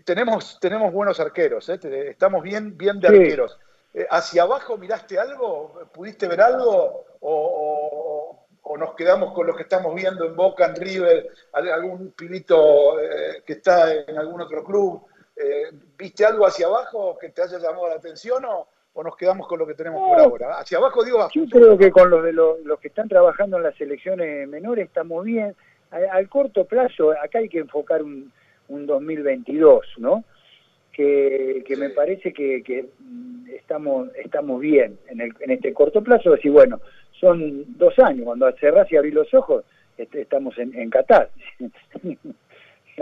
tenemos, 0.00 0.58
tenemos 0.60 0.92
buenos 0.92 1.20
arqueros, 1.20 1.68
¿eh? 1.68 1.78
estamos 2.08 2.42
bien, 2.42 2.76
bien 2.76 2.98
de 3.00 3.08
arqueros. 3.08 3.58
Eh, 3.92 4.06
¿Hacia 4.10 4.42
abajo 4.42 4.76
miraste 4.76 5.18
algo? 5.18 5.88
¿Pudiste 5.92 6.26
ver 6.26 6.40
algo? 6.40 7.04
¿O, 7.20 8.40
nos 8.78 8.94
quedamos 8.94 9.32
con 9.32 9.46
lo 9.46 9.54
que 9.54 9.62
estamos 9.62 9.94
viendo 9.94 10.24
en 10.24 10.34
Boca, 10.34 10.66
en 10.66 10.74
River, 10.74 11.28
algún 11.52 12.10
pilito 12.10 12.96
que 13.46 13.52
está 13.52 13.94
en 13.94 14.18
algún 14.18 14.40
otro 14.40 14.64
club? 14.64 15.00
¿Viste 15.96 16.24
algo 16.24 16.44
hacia 16.44 16.66
abajo 16.66 17.16
que 17.16 17.28
te 17.28 17.42
haya 17.42 17.58
llamado 17.58 17.88
la 17.88 17.94
atención 17.94 18.44
o, 18.44 18.66
nos 19.02 19.16
quedamos 19.16 19.46
con 19.46 19.60
lo 19.60 19.66
que 19.66 19.74
tenemos 19.74 20.02
por 20.08 20.18
ahora? 20.18 20.58
Hacia 20.58 20.78
abajo 20.78 21.04
digo... 21.04 21.28
Yo 21.32 21.44
creo 21.48 21.78
que 21.78 21.92
con 21.92 22.10
los, 22.10 22.24
de 22.24 22.32
los, 22.32 22.80
que 22.80 22.88
están 22.88 23.08
trabajando 23.08 23.58
en 23.58 23.62
las 23.62 23.76
selecciones 23.76 24.48
menores 24.48 24.86
estamos 24.86 25.24
bien. 25.24 25.54
al 25.90 26.28
corto 26.28 26.64
plazo, 26.64 27.12
acá 27.12 27.38
hay 27.38 27.48
que 27.48 27.60
enfocar 27.60 28.02
un 28.02 28.32
un 28.68 28.86
2022, 28.86 29.86
¿no? 29.98 30.24
Que, 30.92 31.64
que 31.66 31.76
me 31.76 31.90
parece 31.90 32.32
que, 32.32 32.62
que, 32.62 32.86
mm, 33.00 33.48
estamos 33.50 34.08
estamos 34.16 34.60
bien 34.60 34.98
en, 35.08 35.20
el, 35.20 35.32
en 35.40 35.50
este 35.50 35.72
corto 35.72 36.02
plazo, 36.02 36.32
decir, 36.32 36.52
bueno, 36.52 36.80
son 37.18 37.64
dos 37.78 37.98
años, 37.98 38.24
cuando 38.24 38.50
cerrás 38.52 38.90
y 38.92 38.96
abrís 38.96 39.14
los 39.14 39.32
ojos, 39.34 39.64
este, 39.96 40.22
estamos 40.22 40.56
en, 40.58 40.74
en 40.74 40.90
Qatar. 40.90 41.30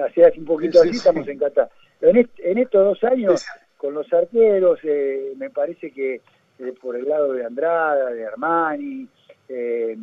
hace 0.00 0.38
un 0.38 0.44
poquito 0.44 0.80
así, 0.80 0.90
estamos 0.90 1.28
en 1.28 1.38
Qatar. 1.38 1.68
En, 2.00 2.16
en 2.38 2.58
estos 2.58 2.84
dos 2.84 3.04
años, 3.04 3.44
con 3.76 3.94
los 3.94 4.10
arqueros, 4.12 4.78
eh, 4.84 5.32
me 5.36 5.50
parece 5.50 5.90
que 5.90 6.14
eh, 6.14 6.74
por 6.80 6.96
el 6.96 7.08
lado 7.08 7.32
de 7.32 7.44
Andrada, 7.44 8.10
de 8.10 8.26
Armani, 8.26 9.08
eh, 9.48 9.96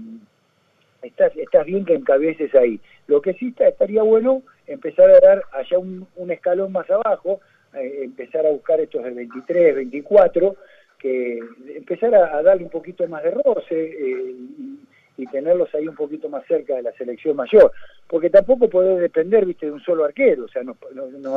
estás, 1.01 1.35
estás 1.37 1.65
bien 1.65 1.85
que 1.85 1.95
encabeces 1.95 2.53
ahí. 2.55 2.79
Lo 3.07 3.21
que 3.21 3.33
sí 3.33 3.49
está, 3.49 3.67
estaría 3.67 4.03
bueno 4.03 4.43
empezar 4.69 5.09
a 5.09 5.19
dar 5.19 5.43
allá 5.51 5.79
un, 5.79 6.07
escalón 6.29 6.71
más 6.71 6.89
abajo, 6.89 7.41
eh, 7.73 8.01
empezar 8.03 8.45
a 8.45 8.51
buscar 8.51 8.79
estos 8.79 9.03
del 9.03 9.15
23, 9.15 9.75
24, 9.75 10.55
que 10.99 11.39
empezar 11.75 12.13
a, 12.13 12.41
darle 12.43 12.63
un 12.63 12.69
poquito 12.69 13.07
más 13.07 13.23
de 13.23 13.31
roce 13.31 13.63
eh, 13.71 14.35
y, 15.17 15.25
tenerlos 15.31 15.73
ahí 15.75 15.87
un 15.87 15.95
poquito 15.95 16.29
más 16.29 16.45
cerca 16.47 16.75
de 16.75 16.81
la 16.81 16.93
selección 16.93 17.35
mayor, 17.35 17.71
porque 18.07 18.29
tampoco 18.29 18.69
puede 18.69 18.99
depender, 18.99 19.45
viste, 19.45 19.65
de 19.65 19.73
un 19.73 19.81
solo 19.81 20.05
arquero, 20.05 20.45
o 20.45 20.47
sea, 20.47 20.63
nos, 20.63 20.77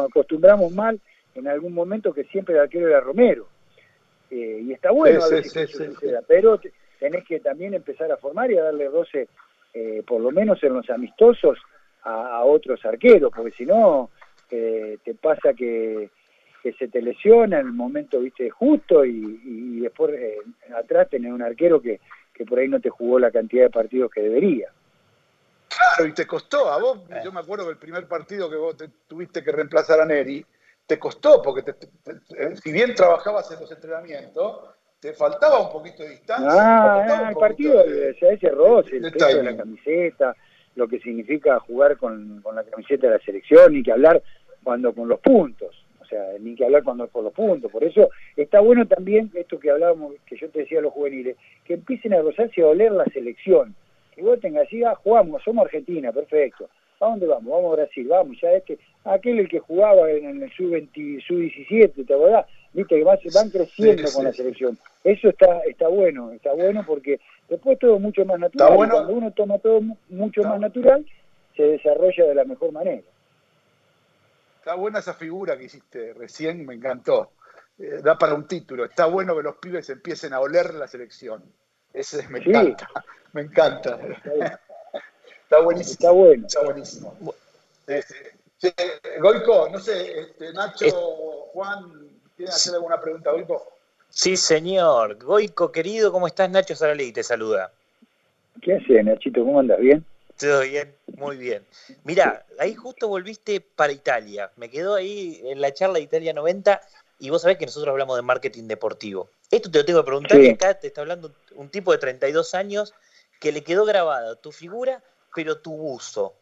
acostumbramos 0.09 0.73
mal 0.73 1.01
en 1.35 1.49
algún 1.49 1.75
momento 1.75 2.13
que 2.13 2.25
siempre 2.25 2.55
el 2.55 2.61
arquero 2.61 2.89
era 2.89 3.01
Romero, 3.01 3.49
eh, 4.31 4.63
y 4.63 4.73
está 4.73 4.93
bueno 4.93 5.21
pero 6.27 6.61
tenés 6.99 7.25
que 7.25 7.41
también 7.41 7.75
empezar 7.75 8.11
a 8.13 8.17
formar 8.17 8.51
y 8.51 8.57
a 8.57 8.63
darle 8.63 8.89
roce, 8.89 9.29
por 10.07 10.21
lo 10.21 10.31
menos 10.31 10.63
en 10.63 10.75
los 10.75 10.89
amistosos, 10.89 11.59
a, 12.03 12.43
otros 12.45 12.85
arqueros, 12.85 13.33
porque 13.35 13.53
si 13.53 13.67
no, 13.67 14.11
eh, 14.51 14.99
te 15.05 15.15
pasa 15.15 15.55
que, 15.55 16.11
se 16.79 16.89
te 16.89 17.03
lesiona 17.03 17.59
en 17.59 17.67
el 17.67 17.73
momento 17.73 18.21
viste 18.21 18.49
justo 18.49 19.05
y, 19.05 19.81
después 19.81 20.13
eh, 20.15 20.37
atrás 20.77 21.09
tenés 21.11 21.33
un 21.33 21.43
arquero 21.43 21.83
que, 21.83 22.01
que 22.33 22.45
por 22.45 22.59
ahí 22.59 22.69
no 22.69 22.81
te 22.81 22.89
jugó 22.89 23.19
la 23.19 23.33
cantidad 23.33 23.65
de 23.65 23.71
partidos 23.71 24.11
que 24.11 24.23
debería. 24.23 24.69
Claro, 25.69 26.09
y 26.09 26.13
te 26.13 26.27
costó. 26.27 26.71
A 26.71 26.79
vos, 26.79 26.99
eh. 27.11 27.21
yo 27.25 27.33
me 27.33 27.41
acuerdo 27.41 27.65
que 27.65 27.73
el 27.73 27.79
primer 27.79 28.07
partido 28.07 28.51
que 28.51 28.57
vos 28.57 28.77
tuviste 29.07 29.43
que 29.43 29.53
reemplazar 29.53 30.01
a 30.01 30.05
Neri, 30.05 30.45
te 30.87 30.99
costó, 30.99 31.41
porque 31.41 31.71
eh, 31.71 32.57
si 32.63 32.73
bien 32.73 32.95
trabajabas 32.95 33.51
en 33.53 33.61
los 33.61 33.71
entrenamientos, 33.71 34.61
te 35.01 35.15
faltaba 35.15 35.61
un 35.61 35.73
poquito 35.73 36.03
de 36.03 36.11
distancia. 36.11 36.49
Ah, 36.53 37.29
el 37.31 37.37
partido, 37.37 37.83
de, 37.85 38.11
ese 38.11 38.49
roce, 38.51 38.97
el 38.97 39.13
peso 39.13 39.27
de 39.27 39.43
la 39.43 39.57
camiseta, 39.57 40.37
lo 40.75 40.89
que 40.89 41.01
significa 41.01 41.59
jugar 41.61 41.97
con, 41.97 42.41
con, 42.43 42.57
la 42.57 42.65
camiseta 42.65 43.07
de 43.07 43.19
la 43.19 43.25
selección, 43.25 43.73
ni 43.73 43.83
que 43.83 43.93
hablar 43.93 44.23
cuando 44.63 44.95
con 44.95 45.09
los 45.09 45.21
puntos, 45.21 45.85
o 46.01 46.05
sea, 46.05 46.21
ni 46.41 46.55
que 46.55 46.65
hablar 46.65 46.83
cuando 46.83 47.09
con 47.09 47.25
los 47.25 47.33
puntos. 47.33 47.71
Por 47.71 47.85
eso 47.85 48.11
está 48.37 48.61
bueno 48.61 48.87
también 48.87 49.31
esto 49.35 49.59
que 49.59 49.71
hablábamos, 49.71 50.15
que 50.27 50.37
yo 50.37 50.49
te 50.51 50.61
decía 50.61 50.79
a 50.79 50.83
los 50.83 50.93
juveniles, 50.93 51.37
que 51.65 51.75
empiecen 51.75 52.15
a 52.15 52.23
rozarse 52.23 52.63
a 52.63 52.67
oler 52.67 52.93
la 52.93 53.05
selección 53.07 53.75
que 54.15 54.23
vos 54.23 54.41
tengas, 54.41 54.67
así, 54.67 54.85
ah, 54.85 54.95
jugamos, 54.95 55.43
somos 55.43 55.65
Argentina, 55.65 56.13
perfecto. 56.13 56.69
¿A 57.01 57.07
dónde 57.07 57.27
vamos? 57.27 57.51
Vamos 57.51 57.73
a 57.73 57.83
Brasil, 57.83 58.07
vamos, 58.07 58.37
ya 58.41 58.53
este, 58.53 58.79
aquel 59.05 59.41
el 59.41 59.49
que 59.49 59.59
jugaba 59.59 60.11
en, 60.11 60.43
el 60.43 60.53
sub-20, 60.53 61.25
sub-17, 61.27 62.07
¿te 62.07 62.15
acordás? 62.15 62.47
Viste 62.73 62.97
que 62.97 63.05
van, 63.05 63.19
creciendo 63.51 64.05
con 64.15 64.25
la 64.25 64.33
selección. 64.33 64.79
Eso 65.03 65.29
está, 65.29 65.61
está 65.61 65.89
bueno, 65.89 66.31
está 66.31 66.53
bueno 66.55 66.85
porque 66.87 67.21
después 67.53 67.79
todo 67.79 67.99
mucho 67.99 68.25
más 68.25 68.39
natural. 68.39 68.75
Cuando 68.75 69.09
uno 69.09 69.31
toma 69.33 69.59
todo 69.59 69.81
mucho 70.09 70.43
más 70.43 70.59
natural, 70.59 71.07
se 71.57 71.63
desarrolla 71.63 72.25
de 72.25 72.35
la 72.35 72.45
mejor 72.45 72.73
manera. 72.73 73.03
Está 74.59 74.75
buena 74.75 75.01
esa 75.01 75.15
figura 75.15 75.59
que 75.59 75.65
hiciste 75.65 76.15
recién, 76.15 76.65
me 76.65 76.75
encantó. 76.75 77.33
Eh, 77.79 78.01
da 78.03 78.17
para 78.17 78.35
un 78.35 78.47
título. 78.47 78.85
Está 78.85 79.07
bueno 79.07 79.37
que 79.37 79.43
los 79.43 79.57
pibes 79.57 79.91
empiecen 79.91 80.33
a 80.33 80.41
oler 80.41 80.75
la 80.75 80.87
selección. 80.87 81.43
Ese 81.93 82.27
me 82.29 82.39
encanta. 82.39 82.89
Me 83.33 83.43
encanta. 83.43 83.99
Está 85.43 85.61
buenísimo. 85.63 85.93
Está 85.93 86.11
bueno. 86.11 86.47
Está 86.47 86.63
buenísimo. 86.65 87.35
Este, 87.87 88.33
Goico, 89.21 89.69
no 89.71 89.79
sé, 89.79 90.21
este, 90.21 90.53
Nacho, 90.53 90.87
Juan, 91.53 92.09
¿quieren 92.37 92.55
hacer 92.55 92.75
alguna 92.75 93.01
pregunta, 93.01 93.33
Goico? 93.33 93.72
Sí, 94.15 94.37
señor. 94.37 95.17
Goico, 95.25 95.73
querido, 95.73 96.13
¿cómo 96.13 96.27
estás? 96.27 96.51
Nacho 96.51 96.77
Saralegui 96.77 97.13
te 97.13 97.23
saluda. 97.23 97.73
¿Qué 98.61 98.75
haces, 98.75 99.05
Nachito? 99.05 99.43
¿Cómo 99.43 99.59
andas? 99.59 99.81
¿Bien? 99.81 100.05
Todo 100.39 100.61
bien, 100.61 100.95
muy 101.17 101.37
bien. 101.37 101.63
Mira, 102.05 102.45
ahí 102.59 102.75
justo 102.75 103.09
volviste 103.09 103.61
para 103.61 103.93
Italia. 103.93 104.51
Me 104.57 104.69
quedó 104.69 104.95
ahí 104.95 105.41
en 105.45 105.61
la 105.61 105.73
charla 105.73 105.95
de 105.95 106.03
Italia 106.03 106.35
90 106.35 106.81
y 107.21 107.31
vos 107.31 107.41
sabés 107.41 107.57
que 107.57 107.65
nosotros 107.65 107.91
hablamos 107.91 108.17
de 108.17 108.23
marketing 108.23 108.65
deportivo. 108.65 109.31
Esto 109.51 109.71
te 109.71 109.79
lo 109.79 109.85
tengo 109.85 110.01
que 110.01 110.07
preguntar 110.07 110.41
y 110.43 110.51
acá 110.51 110.75
te 110.75 110.89
está 110.89 111.01
hablando 111.01 111.33
un 111.55 111.71
tipo 111.71 111.93
de 111.93 111.99
32 111.99 112.55
años 112.55 112.95
que 113.41 113.51
le 113.51 113.63
quedó 113.63 113.85
grabada 113.87 114.37
tu 114.37 114.53
figura, 114.53 115.03
pero 115.35 115.59
tu 115.59 115.73
buzo. 115.75 116.35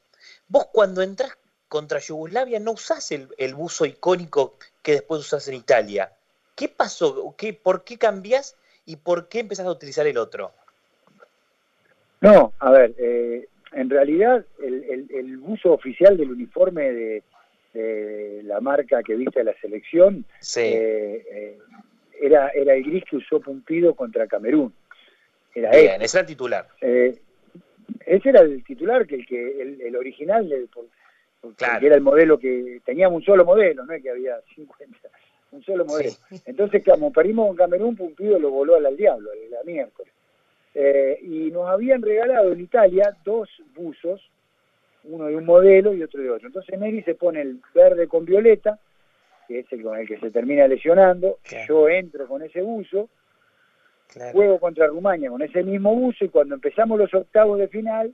Vos 0.48 0.66
cuando 0.72 1.02
entras 1.02 1.36
contra 1.68 2.00
Yugoslavia 2.00 2.58
no 2.58 2.72
usás 2.72 3.12
el, 3.12 3.54
buzo 3.54 3.86
icónico 3.86 4.56
que 4.82 4.92
después 4.92 5.20
usás 5.20 5.46
en 5.48 5.54
Italia. 5.54 6.12
¿Qué 6.60 6.68
pasó? 6.68 7.34
¿Qué, 7.38 7.54
¿Por 7.54 7.84
qué 7.84 7.96
cambias 7.96 8.54
y 8.84 8.96
por 8.96 9.30
qué 9.30 9.40
empezás 9.40 9.64
a 9.64 9.70
utilizar 9.70 10.06
el 10.06 10.18
otro? 10.18 10.52
No, 12.20 12.52
a 12.58 12.70
ver, 12.70 12.94
eh, 12.98 13.48
en 13.72 13.88
realidad 13.88 14.44
el, 14.62 15.38
buzo 15.38 15.72
oficial 15.72 16.18
del 16.18 16.32
uniforme 16.32 17.22
de, 17.72 18.42
la 18.44 18.60
marca 18.60 19.02
que 19.02 19.14
viste 19.14 19.42
la 19.42 19.54
selección 19.58 20.26
eh, 20.56 21.24
eh, 21.32 21.58
era, 22.20 22.50
era 22.50 22.74
el 22.74 22.84
gris 22.84 23.04
que 23.08 23.16
usó 23.16 23.40
Pumpido 23.40 23.94
contra 23.94 24.26
Camerún. 24.26 24.74
Era 25.54 25.70
Bien, 25.70 26.02
ese 26.02 26.18
era 26.18 26.20
el 26.20 26.26
titular. 26.26 26.68
Ese 26.78 28.28
era 28.28 28.40
el 28.42 28.62
titular, 28.64 29.06
que 29.06 29.14
el, 29.14 29.26
que, 29.26 29.62
el, 29.62 29.96
original, 29.96 30.46
del, 30.46 30.68
que 31.56 31.86
era 31.86 31.94
el 31.94 32.02
modelo 32.02 32.38
que 32.38 32.82
teníamos 32.84 33.20
un 33.20 33.24
solo 33.24 33.46
modelo, 33.46 33.86
no 33.86 33.94
es 33.94 34.02
que 34.02 34.10
había 34.10 34.38
50, 34.54 34.99
un 35.52 35.62
solo 35.62 35.84
modelo. 35.84 36.10
Entonces, 36.46 36.84
como 36.84 37.12
perdimos 37.12 37.48
con 37.48 37.56
Camerún, 37.56 37.96
Pumpido 37.96 38.38
lo 38.38 38.50
voló 38.50 38.76
al, 38.76 38.96
diablo, 38.96 39.30
la 39.50 39.62
miércoles. 39.64 40.12
Eh, 40.74 41.18
y 41.22 41.50
nos 41.50 41.68
habían 41.68 42.02
regalado 42.02 42.52
en 42.52 42.60
Italia 42.60 43.16
dos 43.24 43.48
buzos, 43.74 44.30
uno 45.04 45.26
de 45.26 45.36
un 45.36 45.44
modelo 45.44 45.92
y 45.94 46.02
otro 46.02 46.22
de 46.22 46.30
otro. 46.30 46.46
Entonces 46.46 46.78
Neri 46.78 47.02
se 47.02 47.14
pone 47.14 47.40
el 47.40 47.60
verde 47.74 48.06
con 48.06 48.24
violeta, 48.24 48.78
que 49.48 49.60
es 49.60 49.72
el 49.72 49.82
con 49.82 49.98
el 49.98 50.06
que 50.06 50.18
se 50.18 50.30
termina 50.30 50.68
lesionando. 50.68 51.38
Yo 51.66 51.88
entro 51.88 52.28
con 52.28 52.42
ese 52.42 52.62
buzo 52.62 53.08
Juego 54.32 54.58
contra 54.58 54.86
Rumania 54.86 55.30
con 55.30 55.42
ese 55.42 55.62
mismo 55.62 55.94
buzo 55.94 56.24
y 56.24 56.28
cuando 56.28 56.54
empezamos 56.54 56.98
los 56.98 57.12
octavos 57.14 57.58
de 57.58 57.68
final 57.68 58.12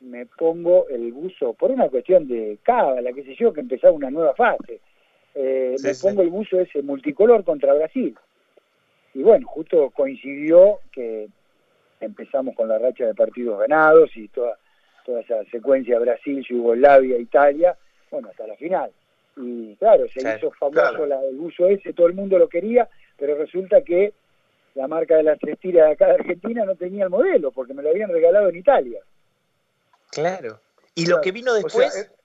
me 0.00 0.26
pongo 0.26 0.88
el 0.88 1.12
buzo, 1.12 1.54
por 1.54 1.70
una 1.70 1.88
cuestión 1.88 2.28
de 2.28 2.58
cábala, 2.62 3.12
qué 3.12 3.24
sé 3.24 3.34
yo, 3.34 3.52
que 3.52 3.60
empezaba 3.60 3.92
una 3.92 4.10
nueva 4.10 4.32
fase. 4.34 4.80
Eh, 5.40 5.76
me 5.84 5.94
pongo 5.94 6.22
el 6.22 6.30
buzo 6.30 6.60
ese 6.60 6.82
multicolor 6.82 7.44
contra 7.44 7.72
Brasil. 7.72 8.18
Y 9.14 9.22
bueno, 9.22 9.46
justo 9.46 9.90
coincidió 9.90 10.80
que 10.90 11.28
empezamos 12.00 12.56
con 12.56 12.68
la 12.68 12.76
racha 12.76 13.06
de 13.06 13.14
partidos 13.14 13.60
ganados 13.60 14.10
y 14.16 14.26
toda, 14.28 14.58
toda 15.06 15.20
esa 15.20 15.44
secuencia 15.44 16.00
Brasil, 16.00 16.44
Yugoslavia, 16.48 17.18
Italia, 17.18 17.76
bueno, 18.10 18.30
hasta 18.30 18.48
la 18.48 18.56
final. 18.56 18.90
Y 19.36 19.76
claro, 19.76 20.06
se 20.08 20.20
hizo 20.20 20.50
famoso 20.50 21.04
el 21.04 21.36
buzo 21.36 21.68
ese, 21.68 21.92
todo 21.92 22.08
el 22.08 22.14
mundo 22.14 22.36
lo 22.36 22.48
quería, 22.48 22.88
pero 23.16 23.36
resulta 23.36 23.82
que 23.82 24.14
la 24.74 24.88
marca 24.88 25.18
de 25.18 25.22
las 25.22 25.38
tres 25.38 25.56
tiras 25.60 25.86
de 25.86 25.92
acá 25.92 26.06
de 26.06 26.14
Argentina 26.14 26.64
no 26.64 26.74
tenía 26.74 27.04
el 27.04 27.10
modelo, 27.10 27.52
porque 27.52 27.74
me 27.74 27.82
lo 27.84 27.90
habían 27.90 28.10
regalado 28.10 28.48
en 28.48 28.56
Italia. 28.56 29.00
Claro. 30.10 30.60
¿Y 30.96 31.06
lo 31.06 31.20
que 31.20 31.30
vino 31.30 31.54
después? 31.54 31.86
O 31.86 31.90
sea, 31.90 32.17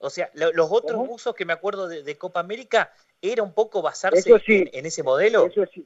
eh, 0.00 0.28
los 0.54 0.70
otros 0.70 1.06
buzos 1.06 1.34
que 1.34 1.44
me 1.44 1.52
acuerdo 1.52 1.88
de, 1.88 2.16
Copa 2.16 2.40
América, 2.40 2.90
¿era 3.20 3.42
un 3.42 3.52
poco 3.52 3.82
basarse 3.82 4.30
en, 4.46 4.86
ese 4.86 5.02
modelo? 5.02 5.46
Eso 5.46 5.64
sí. 5.72 5.84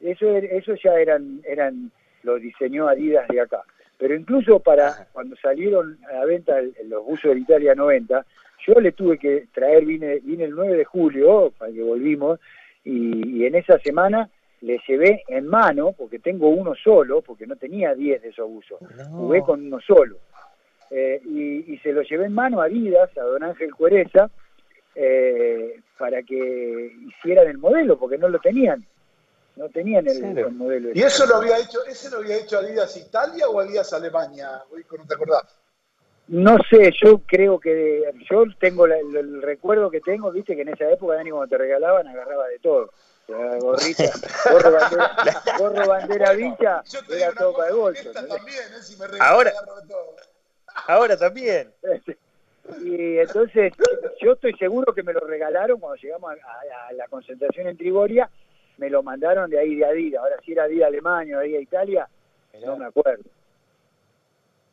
Eso, 0.00 0.36
eso 0.36 0.74
ya 0.82 0.94
eran, 0.98 1.42
eran, 1.46 1.92
lo 2.22 2.36
diseñó 2.36 2.88
Adidas 2.88 3.28
de 3.28 3.40
acá. 3.40 3.62
Pero 3.98 4.16
incluso 4.16 4.58
para 4.58 5.06
cuando 5.12 5.36
salieron 5.36 5.98
a 6.10 6.14
la 6.14 6.24
venta 6.24 6.60
los 6.86 7.04
buzos 7.04 7.34
de 7.34 7.40
Italia 7.40 7.74
90, 7.74 8.26
yo 8.66 8.74
le 8.80 8.92
tuve 8.92 9.18
que 9.18 9.46
traer, 9.54 9.84
vine, 9.84 10.18
vine 10.20 10.44
el 10.44 10.50
9 10.52 10.76
de 10.76 10.84
julio, 10.84 11.52
para 11.56 11.72
que 11.72 11.82
volvimos, 11.82 12.40
y 12.84 13.44
en 13.44 13.54
esa 13.54 13.78
semana 13.78 14.28
le 14.62 14.80
llevé 14.86 15.24
en 15.28 15.46
mano, 15.46 15.92
porque 15.92 16.20
tengo 16.20 16.48
uno 16.48 16.74
solo, 16.74 17.20
porque 17.20 17.46
no 17.46 17.56
tenía 17.56 17.94
10 17.94 18.22
de 18.22 18.28
esos 18.28 18.48
buzos, 18.48 18.78
jugué 19.10 19.42
con 19.42 19.66
uno 19.66 19.80
solo. 19.80 20.18
Eh, 20.94 21.22
y, 21.24 21.78
se 21.78 21.90
lo 21.90 22.02
llevé 22.02 22.26
en 22.26 22.34
mano 22.34 22.60
a 22.60 22.68
Vidas, 22.68 23.10
a 23.16 23.22
don 23.22 23.42
Ángel 23.42 23.74
Cuereza, 23.74 24.30
eh, 24.94 25.80
para 25.98 26.22
que 26.22 26.92
hicieran 27.08 27.48
el 27.48 27.56
modelo, 27.56 27.98
porque 27.98 28.18
no 28.18 28.28
lo 28.28 28.38
tenían. 28.38 28.86
No 29.56 29.70
tenían 29.70 30.06
el, 30.06 30.52
modelo. 30.52 30.90
¿Y 30.92 31.02
eso 31.02 31.26
lo 31.26 31.36
había 31.36 31.58
hecho, 31.58 31.82
ese 31.86 32.10
lo 32.10 32.18
había 32.18 32.36
hecho 32.36 32.58
Adidas 32.58 32.94
Italia 32.98 33.48
o 33.48 33.58
Adidas 33.58 33.90
Alemania? 33.94 34.62
¿No 34.70 35.06
te 35.06 35.14
acordás? 35.14 35.44
No 36.28 36.58
sé, 36.70 36.92
yo 37.02 37.22
creo 37.26 37.58
que 37.58 38.04
yo 38.30 38.44
tengo 38.60 38.86
el, 38.86 39.42
recuerdo 39.42 39.90
que 39.90 40.00
tengo, 40.00 40.30
viste 40.30 40.54
que 40.54 40.62
en 40.62 40.68
esa 40.68 40.90
época 40.90 41.16
Dani 41.16 41.30
cuando 41.30 41.48
te 41.48 41.58
regalaban 41.58 42.06
agarraba 42.06 42.46
de 42.48 42.58
todo 42.58 42.90
gorrita, 43.60 44.04
gorro 44.50 44.72
bandera, 44.72 45.42
gorro 45.58 45.86
bandera 45.86 46.32
vincha, 46.32 46.82
era 47.08 47.32
todo 47.32 47.62
de 47.62 47.72
bolso. 47.72 48.10
También, 48.10 48.38
¿eh? 48.40 49.18
ahora, 49.20 49.52
ahora 50.86 51.16
también. 51.16 51.72
Y 52.80 53.18
entonces, 53.18 53.72
yo 54.20 54.32
estoy 54.32 54.54
seguro 54.54 54.94
que 54.94 55.02
me 55.02 55.12
lo 55.12 55.20
regalaron 55.20 55.80
cuando 55.80 56.00
llegamos 56.00 56.32
a, 56.32 56.92
la 56.92 57.08
concentración 57.08 57.66
en 57.66 57.76
Trigoria, 57.76 58.30
me 58.78 58.88
lo 58.88 59.02
mandaron 59.02 59.50
de 59.50 59.58
ahí 59.58 59.74
de 59.74 59.84
Adidas. 59.84 60.22
Ahora 60.22 60.36
si 60.44 60.52
era 60.52 60.64
Adidas 60.64 60.86
Alemania 60.86 61.36
o 61.36 61.40
Adidas 61.40 61.62
Italia, 61.62 62.08
no 62.64 62.76
me 62.76 62.86
acuerdo. 62.86 63.24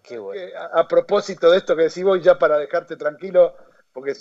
Qué 0.03 0.17
bueno. 0.17 0.51
a, 0.71 0.87
propósito 0.87 1.51
de 1.51 1.57
esto 1.57 1.75
que 1.75 1.83
decís 1.83 2.03
vos, 2.03 2.23
ya 2.23 2.37
para 2.37 2.57
dejarte 2.57 2.95
tranquilo, 2.95 3.55
porque 3.91 4.13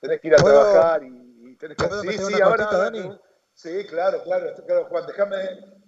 tenés 0.00 0.20
que 0.20 0.28
ir 0.28 0.34
a 0.34 0.38
trabajar 0.38 1.02
y, 1.04 1.54
tenés 1.56 1.76
que... 1.76 1.84
Sí, 1.84 2.18
sí, 2.18 2.42
ahora, 2.42 2.66
Dani? 2.70 3.18
Sí, 3.54 3.86
claro, 3.86 4.22
claro, 4.22 4.54
claro, 4.66 4.84
Juan, 4.86 5.06
déjame 5.06 5.36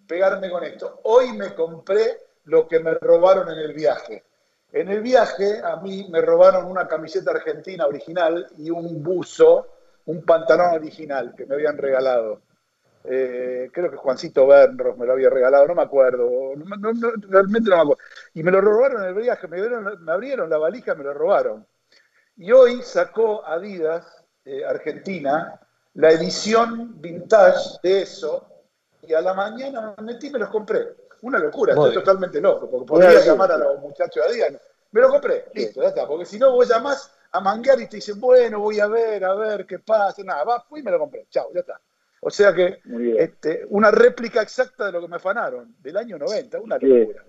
pegarme 0.06 0.50
con 0.50 0.64
esto. 0.64 1.00
Hoy 1.04 1.32
me 1.32 1.54
compré 1.54 2.18
lo 2.44 2.66
que 2.66 2.80
me 2.80 2.94
robaron 2.94 3.48
en 3.50 3.58
el 3.58 3.74
viaje. 3.74 4.24
En 4.72 4.88
el 4.88 5.00
viaje 5.00 5.60
a 5.62 5.76
mí 5.76 6.06
me 6.10 6.20
robaron 6.20 6.66
una 6.66 6.86
camiseta 6.86 7.30
argentina 7.30 7.86
original 7.86 8.46
y 8.58 8.70
un 8.70 9.02
buzo, 9.02 9.68
un 10.06 10.22
pantalón 10.22 10.74
original 10.74 11.34
que 11.36 11.46
me 11.46 11.54
habían 11.54 11.78
regalado. 11.78 12.42
Eh, 13.04 13.70
creo 13.72 13.90
que 13.90 13.96
Juancito 13.96 14.46
Bernros 14.46 14.98
me 14.98 15.06
lo 15.06 15.12
había 15.12 15.30
regalado, 15.30 15.66
no 15.66 15.74
me 15.74 15.82
acuerdo, 15.82 16.28
realmente 17.28 17.70
no 17.70 17.76
me 17.76 17.82
acuerdo. 17.82 18.02
Y 18.34 18.42
me 18.42 18.50
lo 18.50 18.60
robaron 18.60 19.02
en 19.02 19.08
el 19.08 19.14
viaje, 19.14 19.48
me, 19.48 19.58
abrieron 20.12 20.50
la 20.50 20.58
valija, 20.58 20.94
me 20.94 21.04
lo 21.04 21.14
robaron. 21.14 21.66
Y 22.36 22.52
hoy 22.52 22.82
sacó 22.82 23.44
Adidas, 23.46 24.24
eh, 24.44 24.64
Argentina, 24.64 25.58
la 25.94 26.10
edición 26.10 27.00
vintage 27.00 27.78
de 27.82 28.02
eso 28.02 28.46
y 29.02 29.14
a 29.14 29.20
la 29.20 29.32
mañana 29.32 29.94
me 29.96 30.12
metí 30.12 30.26
y 30.26 30.30
me 30.30 30.38
los 30.38 30.50
compré. 30.50 30.88
Una 31.22 31.38
locura, 31.38 31.72
estoy 31.72 31.94
totalmente 31.94 32.40
loco, 32.40 32.70
porque 32.70 32.86
podría 32.86 33.24
llamar 33.24 33.52
a 33.52 33.58
los 33.58 33.80
muchachos 33.80 34.24
de 34.24 34.44
Adidas. 34.44 34.62
Me 34.90 35.00
lo 35.00 35.10
compré, 35.10 35.46
listo, 35.54 35.82
ya 35.82 35.88
está. 35.88 36.06
Porque 36.06 36.24
si 36.24 36.38
no, 36.38 36.52
vos 36.52 36.68
llamás 36.68 37.12
a 37.32 37.40
manguear 37.40 37.80
y 37.80 37.88
te 37.88 37.96
dicen, 37.96 38.20
bueno, 38.20 38.60
voy 38.60 38.80
a 38.80 38.86
ver, 38.86 39.24
a 39.24 39.34
ver 39.34 39.66
qué 39.66 39.78
pasa. 39.78 40.22
Nada, 40.24 40.44
va, 40.44 40.60
fui 40.62 40.80
y 40.80 40.82
me 40.82 40.90
lo 40.90 40.98
compré. 40.98 41.26
Chao, 41.30 41.50
ya 41.52 41.60
está. 41.60 41.80
O 42.20 42.30
sea 42.30 42.52
que 42.52 42.80
este, 43.16 43.64
una 43.68 43.90
réplica 43.90 44.42
exacta 44.42 44.86
de 44.86 44.92
lo 44.92 45.00
que 45.00 45.08
me 45.08 45.16
afanaron, 45.16 45.76
del 45.80 45.96
año 45.96 46.18
90, 46.18 46.60
una 46.60 46.76
locura. 46.76 47.24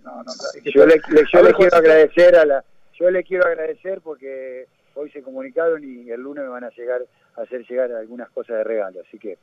yo 0.63 0.85
le, 0.85 0.99
quiero 0.99 1.75
agradecer 1.75 2.35
a 2.35 2.45
la, 2.45 2.63
yo 2.93 3.11
le 3.11 3.23
quiero 3.23 3.45
agradecer 3.45 4.01
porque 4.01 4.67
hoy 4.95 5.11
se 5.11 5.21
comunicaron 5.21 5.83
y 5.83 6.09
el 6.09 6.21
lunes 6.21 6.43
me 6.43 6.49
van 6.49 6.63
a 6.63 6.71
llegar 6.71 7.05
a 7.35 7.41
hacer 7.41 7.65
llegar 7.67 7.91
algunas 7.91 8.29
cosas 8.31 8.57
de 8.57 8.63
regalo, 8.63 9.01
así 9.07 9.19
que 9.19 9.37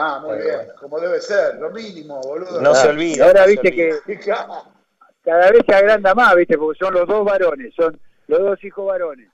Ah, 0.00 0.20
muy 0.24 0.38
bien, 0.38 0.68
como 0.78 1.00
debe 1.00 1.20
ser, 1.20 1.56
lo 1.56 1.70
mínimo, 1.70 2.20
boludo. 2.20 2.60
No 2.60 2.72
se 2.72 2.86
olvide. 2.86 3.20
Ahora 3.20 3.46
viste 3.46 3.72
que 3.72 3.98
cada 5.24 5.50
vez 5.50 5.62
se 5.66 5.74
agranda 5.74 6.14
más, 6.14 6.36
viste, 6.36 6.56
porque 6.56 6.78
son 6.78 6.94
los 6.94 7.08
dos 7.08 7.24
varones, 7.24 7.74
son 7.74 8.00
los 8.28 8.38
dos 8.38 8.62
hijos 8.62 8.86
varones. 8.86 9.28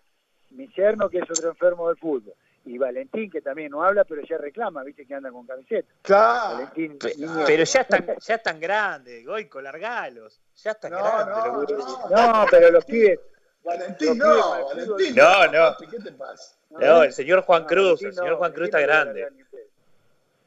Mi 0.52 0.66
yerno, 0.74 1.10
que 1.10 1.18
es 1.18 1.30
otro 1.30 1.50
enfermo 1.50 1.88
del 1.88 1.98
fútbol, 1.98 2.32
y 2.64 2.78
Valentín, 2.78 3.30
que 3.30 3.42
también 3.42 3.72
no 3.72 3.82
habla, 3.82 4.04
pero 4.04 4.22
ya 4.22 4.38
reclama, 4.38 4.82
viste 4.84 5.04
que 5.04 5.14
anda 5.14 5.30
con 5.30 5.46
camiseta. 5.46 5.92
Claro. 6.00 6.54
Valentín, 6.54 6.98
pero 6.98 7.64
ya 7.64 7.80
están, 7.82 8.06
ya 8.18 8.34
están 8.36 8.58
grandes, 8.58 9.26
Goico, 9.26 9.60
largalos. 9.60 10.40
Ya 10.62 10.70
están 10.70 10.92
grandes. 10.92 11.76
No, 12.10 12.32
no, 12.32 12.46
pero 12.50 12.70
los 12.70 12.86
pibes. 12.86 13.20
Valentín, 13.62 14.16
no, 14.16 14.64
Valentín. 14.64 15.14
No, 15.14 15.46
no. 15.48 15.76
¿Qué 15.90 15.98
te 15.98 16.12
pasa? 16.12 16.56
No, 16.70 17.02
el 17.02 17.12
señor 17.12 17.42
Juan 17.42 17.66
Cruz, 17.66 18.02
el 18.02 18.14
señor 18.14 18.36
Juan 18.36 18.52
Cruz 18.52 18.68
está 18.68 18.80
grande. 18.80 19.28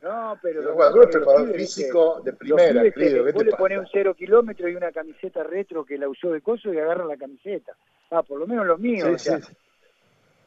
No, 0.01 0.38
pero. 0.41 0.73
Juan 0.73 0.91
Cruz 0.91 1.05
es 1.05 1.15
preparador 1.15 1.53
físico 1.53 2.21
de 2.23 2.33
primera, 2.33 2.91
querido. 2.91 3.31
Vos 3.33 3.43
le 3.43 3.51
pones 3.53 3.79
un 3.79 3.88
cero 3.91 4.13
kilómetro 4.13 4.69
y 4.69 4.75
una 4.75 4.91
camiseta 4.91 5.43
retro 5.43 5.83
que 5.86 5.97
la 5.97 6.07
usó 6.07 6.31
de 6.31 6.41
coso 6.41 6.73
y 6.73 6.77
agarra 6.77 7.05
la 7.05 7.17
camiseta. 7.17 7.73
Ah, 8.12 8.23
por 8.23 8.39
lo 8.39 8.47
menos 8.47 8.65
los 8.65 8.79
míos. 8.79 9.21
Sí, 9.21 9.31
sí. 9.31 9.53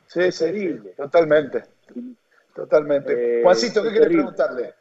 Sí, 0.06 0.32
sí, 0.32 0.80
totalmente. 0.96 1.62
Totalmente. 2.54 3.40
Eh, 3.40 3.42
Juancito, 3.42 3.82
¿qué 3.82 3.92
querés 3.92 4.08
preguntarle? 4.08 4.74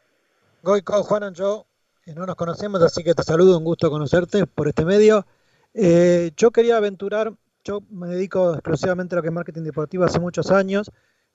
Goico, 0.62 1.02
Juan 1.04 1.32
y 1.32 1.36
yo 1.36 1.66
no 2.14 2.26
nos 2.26 2.34
conocemos, 2.34 2.82
así 2.82 3.04
que 3.04 3.14
te 3.14 3.22
saludo, 3.22 3.56
un 3.56 3.64
gusto 3.64 3.90
conocerte 3.90 4.46
por 4.46 4.68
este 4.68 4.84
medio. 4.84 5.26
Eh, 5.72 6.32
yo 6.36 6.50
quería 6.50 6.76
aventurar, 6.76 7.32
yo 7.62 7.80
me 7.90 8.08
dedico 8.08 8.54
exclusivamente 8.54 9.14
a 9.14 9.16
lo 9.16 9.22
que 9.22 9.28
es 9.28 9.34
marketing 9.34 9.62
deportivo 9.62 10.04
hace 10.04 10.18
muchos 10.18 10.50
años 10.50 10.90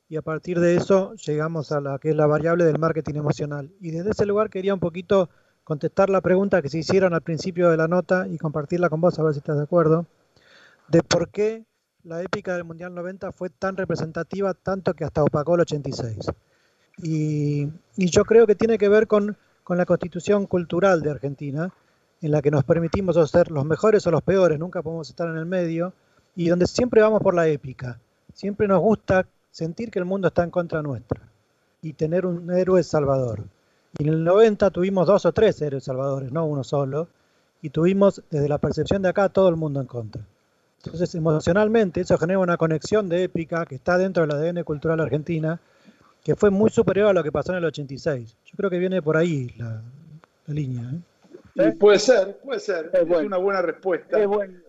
y 0.08 0.18
a 0.18 0.22
partir 0.22 0.60
de 0.60 0.76
eso 0.76 1.16
llegamos 1.16 1.72
a 1.72 1.82
la 1.82 1.98
que 2.00 2.10
es 2.10 2.16
la 2.16 2.28
variable 2.28 2.66
del 2.66 2.80
marketing 2.80 3.16
emocional. 3.16 3.72
Y 3.82 3.92
desde 3.92 4.12
ese 4.12 4.26
lugar 4.26 4.50
quería 4.50 4.74
un 4.74 4.80
poquito 4.80 5.30
contestar 5.64 6.10
la 6.10 6.22
pregunta 6.22 6.62
que 6.62 6.70
se 6.70 6.78
hicieron 6.78 7.14
al 7.14 7.22
principio 7.22 7.72
de 7.72 7.78
la 7.78 7.88
nota 7.88 8.28
y 8.28 8.38
compartirla 8.38 8.90
con 8.90 9.02
vos, 9.02 9.18
a 9.18 9.24
ver 9.24 9.34
si 9.34 9.40
estás 9.40 9.58
de 9.58 9.64
acuerdo, 9.64 10.06
de 10.88 11.02
por 11.02 11.30
qué 11.30 11.66
la 12.04 12.22
épica 12.22 12.54
del 12.54 12.66
Mundial 12.66 12.94
90 12.94 13.32
fue 13.32 13.50
tan 13.50 13.76
representativa, 13.76 14.54
tanto 14.54 14.94
que 14.94 15.04
hasta 15.04 15.24
opacó 15.24 15.56
el 15.56 15.62
86. 15.62 16.20
Y, 16.98 17.68
yo 17.98 18.24
creo 18.26 18.46
que 18.46 18.56
tiene 18.56 18.78
que 18.78 18.90
ver 18.90 19.08
con, 19.08 19.36
la 19.68 19.86
constitución 19.86 20.46
cultural 20.46 21.02
de 21.02 21.10
Argentina, 21.10 21.74
en 22.22 22.32
la 22.32 22.44
que 22.44 22.52
nos 22.52 22.64
permitimos 22.64 23.18
ser 23.30 23.50
los 23.50 23.66
mejores 23.66 24.06
o 24.06 24.12
los 24.12 24.22
peores, 24.22 24.60
nunca 24.60 24.84
podemos 24.84 25.10
estar 25.10 25.28
en 25.28 25.38
el 25.38 25.48
medio, 25.48 25.94
y 26.36 26.48
donde 26.50 26.68
siempre 26.68 27.02
vamos 27.02 27.22
por 27.22 27.34
la 27.34 27.48
épica. 27.48 28.00
Siempre 28.34 28.68
nos 28.68 28.82
gusta 28.82 29.26
sentir 29.56 29.90
que 29.90 30.00
el 30.00 30.06
mundo 30.06 30.28
está 30.28 30.44
en 30.44 30.52
contra 30.52 30.82
nuestra 30.82 31.22
y 31.82 31.94
tener 31.94 32.26
un 32.26 32.52
héroe 32.52 32.84
salvador. 32.84 33.46
Y 33.98 34.04
en 34.04 34.10
el 34.10 34.24
90 34.26 34.70
tuvimos 34.70 35.08
dos 35.08 35.26
o 35.26 35.32
tres 35.32 35.62
héroes 35.62 35.86
salvadores, 35.86 36.30
no 36.30 36.46
uno 36.46 36.66
solo, 36.66 37.08
y 37.62 37.70
tuvimos 37.70 38.22
desde 38.30 38.50
la 38.50 38.58
percepción 38.58 39.02
de 39.02 39.08
acá 39.08 39.30
todo 39.30 39.48
el 39.48 39.56
mundo 39.56 39.80
en 39.80 39.88
contra. 39.88 40.22
Entonces, 40.84 41.16
emocionalmente, 41.16 42.02
eso 42.02 42.18
genera 42.18 42.40
una 42.40 42.58
conexión 42.58 43.08
de 43.08 43.24
épica 43.24 43.66
que 43.66 43.76
está 43.76 43.98
dentro 43.98 44.28
del 44.28 44.36
ADN 44.36 44.66
cultural 44.66 45.00
argentina, 45.00 45.58
que 46.22 46.36
fue 46.36 46.50
muy 46.50 46.70
superior 46.70 47.08
a 47.08 47.14
lo 47.14 47.24
que 47.24 47.32
pasó 47.32 47.54
en 47.54 47.60
el 47.60 47.66
86. 47.66 48.36
Yo 48.48 48.58
creo 48.58 48.70
que 48.70 48.78
viene 48.78 49.02
por 49.02 49.16
ahí 49.16 49.56
la, 49.58 49.82
línea. 50.48 50.84
¿eh? 51.56 51.72
puede 51.80 52.00
ser, 52.00 52.40
puede 52.44 52.60
ser. 52.60 52.92
Es, 52.92 53.10
una 53.10 53.38
buena 53.38 53.62
respuesta. 53.62 54.18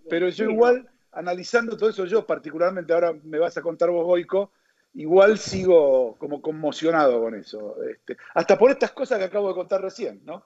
pero 0.08 0.28
yo 0.28 0.48
igual, 0.48 0.88
analizando 1.10 1.76
todo 1.76 1.90
eso, 1.90 2.04
yo 2.04 2.24
particularmente, 2.24 2.92
ahora 2.92 3.12
me 3.24 3.40
vas 3.40 3.56
a 3.56 3.62
contar 3.62 3.90
vos, 3.90 4.06
Goico, 4.06 4.52
igual 4.94 5.38
sigo 5.38 6.16
como 6.18 6.40
conmocionado 6.40 7.20
con 7.20 7.34
eso. 7.34 7.76
Este, 7.84 8.16
hasta 8.34 8.58
por 8.58 8.70
estas 8.70 8.92
cosas 8.92 9.18
que 9.18 9.24
acabo 9.24 9.48
de 9.48 9.54
contar 9.54 9.82
recién, 9.82 10.20
¿no? 10.24 10.44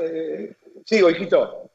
Eh, 0.00 0.54
sí, 0.84 1.00
Goiquito. 1.00 1.70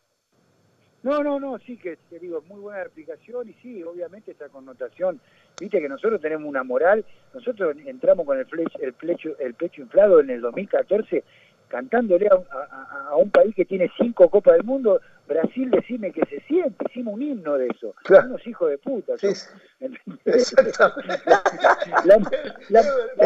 No, 1.04 1.22
no, 1.22 1.38
no, 1.38 1.60
sí 1.60 1.76
que 1.76 1.98
te 2.10 2.18
digo, 2.18 2.42
muy 2.48 2.62
buena 2.62 2.84
explicación 2.84 3.50
y 3.50 3.54
sí, 3.62 3.84
obviamente 3.84 4.32
esta 4.32 4.48
connotación, 4.48 5.20
viste 5.60 5.82
que 5.82 5.90
nosotros 5.90 6.22
tenemos 6.22 6.48
una 6.48 6.64
moral, 6.64 7.06
nosotros 7.34 7.76
entramos 7.86 8.26
con 8.26 8.40
el, 8.40 8.48
el, 8.80 8.94
pecho, 8.94 9.38
el 9.38 9.54
pecho 9.54 9.82
inflado 9.82 10.22
en 10.22 10.30
el 10.30 10.40
2014 10.40 11.26
cantándole 11.74 12.30
a, 12.30 13.18
un 13.18 13.30
país 13.32 13.56
que 13.56 13.66
tiene 13.66 13.92
cinco 13.98 14.30
Copas 14.30 14.54
del 14.54 14.64
Mundo, 14.64 15.02
Brasil 15.28 15.72
decime 15.72 16.12
que 16.12 16.22
se 16.30 16.40
siente, 16.42 16.86
hicimos 16.88 17.16
un 17.16 17.24
himno 17.24 17.58
de 17.58 17.66
eso, 17.66 17.96
unos 18.08 18.46
hijos 18.46 18.70
de 18.70 18.78
puta. 18.78 19.14
la, 22.70 22.84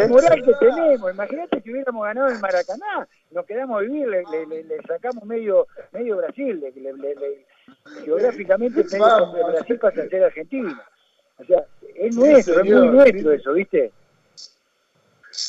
moral 0.07 0.41
que 0.45 0.53
tenemos, 0.61 1.13
imagínate 1.13 1.61
que 1.61 1.71
hubiéramos 1.71 2.05
ganado 2.05 2.29
en 2.29 2.39
Maracaná, 2.39 3.05
nos 3.31 3.45
quedamos 3.45 3.79
a 3.79 3.81
vivir, 3.81 4.07
le, 4.07 4.23
le, 4.23 4.77
sacamos 4.87 5.25
medio 5.25 5.67
medio 5.91 6.15
Brasil, 6.15 6.63
geográficamente 8.05 8.83
Brasil 8.83 9.77
pasa 9.77 10.03
a 10.03 10.07
ser 10.07 10.23
Argentina. 10.23 10.81
O 11.39 11.43
sea, 11.43 11.65
es 11.95 12.15
nuestro, 12.15 12.61
es 12.61 12.71
muy 12.71 12.87
nuestro 12.87 13.33
eso, 13.33 13.51
¿viste? 13.51 13.91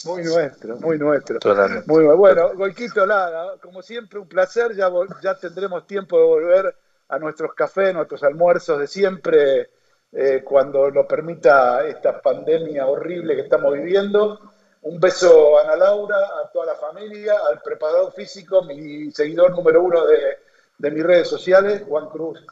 Muy 0.04 0.22
nuestro, 0.22 0.76
muy 0.76 0.98
nuestro. 0.98 1.38
Muy 1.86 2.04
bueno. 2.04 2.54
Goiquito 2.54 3.06
Lara, 3.06 3.54
como 3.60 3.82
siempre, 3.82 4.18
un 4.18 4.28
placer. 4.28 4.74
Ya, 4.74 4.90
ya 5.22 5.34
tendremos 5.38 5.86
tiempo 5.86 6.18
de 6.18 6.24
volver 6.24 6.76
a 7.08 7.18
nuestros 7.18 7.54
cafés, 7.54 7.94
nuestros 7.94 8.22
almuerzos 8.22 8.78
de 8.78 8.86
siempre, 8.86 9.70
eh, 10.12 10.42
cuando 10.44 10.90
lo 10.90 11.06
permita 11.06 11.86
esta 11.86 12.20
pandemia 12.20 12.86
horrible 12.86 13.34
que 13.34 13.42
estamos 13.42 13.72
viviendo. 13.74 14.38
Un 14.82 15.00
beso 15.00 15.58
a 15.58 15.62
Ana 15.62 15.76
Laura, 15.76 16.16
a 16.16 16.50
toda 16.52 16.66
la 16.66 16.74
familia, 16.76 17.34
al 17.50 17.60
preparador 17.62 18.12
físico, 18.12 18.62
mi 18.62 19.10
seguidor 19.10 19.50
número 19.50 19.82
uno 19.82 20.06
de, 20.06 20.38
de 20.78 20.90
mis 20.90 21.04
redes 21.04 21.28
sociales, 21.28 21.82
Juan 21.88 22.08
Cruz 22.08 22.44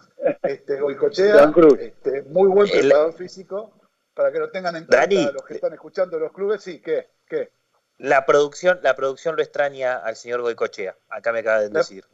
este, 0.42 0.80
Goicochea. 0.80 1.52
Este, 1.78 2.22
muy 2.22 2.48
buen 2.48 2.68
preparador 2.68 3.12
físico, 3.14 3.72
para 4.12 4.32
que 4.32 4.38
lo 4.38 4.50
tengan 4.50 4.76
en 4.76 4.86
cuenta 4.86 5.32
los 5.32 5.44
que 5.44 5.54
están 5.54 5.72
escuchando 5.72 6.18
los 6.18 6.32
clubes. 6.32 6.62
Sí, 6.62 6.80
¿qué? 6.80 7.15
¿Qué? 7.28 7.50
La 7.98 8.26
producción, 8.26 8.80
la 8.82 8.94
producción 8.94 9.36
lo 9.36 9.42
extraña 9.42 9.96
al 9.96 10.16
señor 10.16 10.42
Goicochea, 10.42 10.96
acá 11.08 11.32
me 11.32 11.38
acaba 11.40 11.60
de 11.60 11.70
decir. 11.70 12.04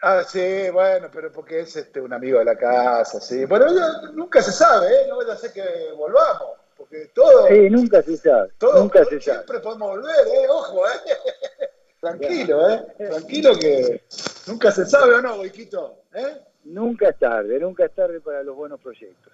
Ah, 0.00 0.24
sí, 0.26 0.68
bueno, 0.72 1.08
pero 1.12 1.30
porque 1.30 1.60
es 1.60 1.76
este, 1.76 2.00
un 2.00 2.12
amigo 2.12 2.40
de 2.40 2.44
la 2.44 2.56
casa, 2.56 3.20
sí. 3.20 3.44
Bueno, 3.44 3.66
nunca 4.14 4.42
se 4.42 4.50
sabe, 4.50 4.88
¿eh? 4.88 5.06
No 5.08 5.18
vaya 5.18 5.34
a 5.34 5.36
ser 5.36 5.52
que 5.52 5.92
volvamos, 5.96 6.58
porque 6.76 7.12
todo... 7.14 7.46
Sí, 7.46 7.70
nunca 7.70 8.02
se 8.02 8.16
sabe, 8.16 8.50
todo, 8.58 8.80
nunca 8.80 9.04
se 9.04 9.20
sabe. 9.20 9.36
Siempre 9.36 9.60
podemos 9.60 9.90
volver, 9.90 10.26
¿eh? 10.26 10.46
Ojo, 10.48 10.88
¿eh? 10.88 10.90
Tranquilo, 12.00 12.68
¿eh? 12.68 12.86
Tranquilo 12.98 13.56
que 13.56 14.02
nunca 14.48 14.72
se 14.72 14.86
sabe 14.86 15.14
o 15.14 15.22
no, 15.22 15.36
Goiquito, 15.36 15.98
¿eh? 16.14 16.40
Nunca 16.64 17.10
es 17.10 17.18
tarde, 17.20 17.60
nunca 17.60 17.84
es 17.84 17.94
tarde 17.94 18.20
para 18.20 18.42
los 18.42 18.56
buenos 18.56 18.80
proyectos. 18.80 19.32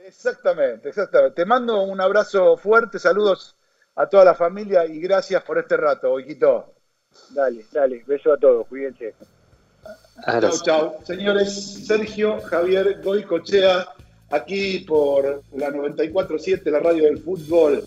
Exactamente, 0.00 0.88
exactamente. 0.88 1.36
Te 1.36 1.44
mando 1.44 1.82
un 1.82 2.00
abrazo 2.00 2.56
fuerte, 2.56 2.98
saludos 2.98 3.54
a 4.00 4.08
toda 4.08 4.24
la 4.24 4.34
familia 4.34 4.86
y 4.86 4.98
gracias 4.98 5.42
por 5.42 5.58
este 5.58 5.76
rato, 5.76 6.12
Oiquito. 6.12 6.72
Dale, 7.30 7.66
dale, 7.70 8.02
beso 8.06 8.32
a 8.32 8.38
todos, 8.38 8.66
cuídense. 8.66 9.14
Chao, 10.24 10.62
chao. 10.62 10.98
Señores, 11.04 11.86
Sergio 11.86 12.40
Javier 12.40 13.02
Goicochea, 13.02 13.88
aquí 14.30 14.80
por 14.80 15.42
la 15.52 15.68
94.7, 15.68 16.70
la 16.70 16.78
radio 16.78 17.04
del 17.04 17.18
fútbol. 17.18 17.86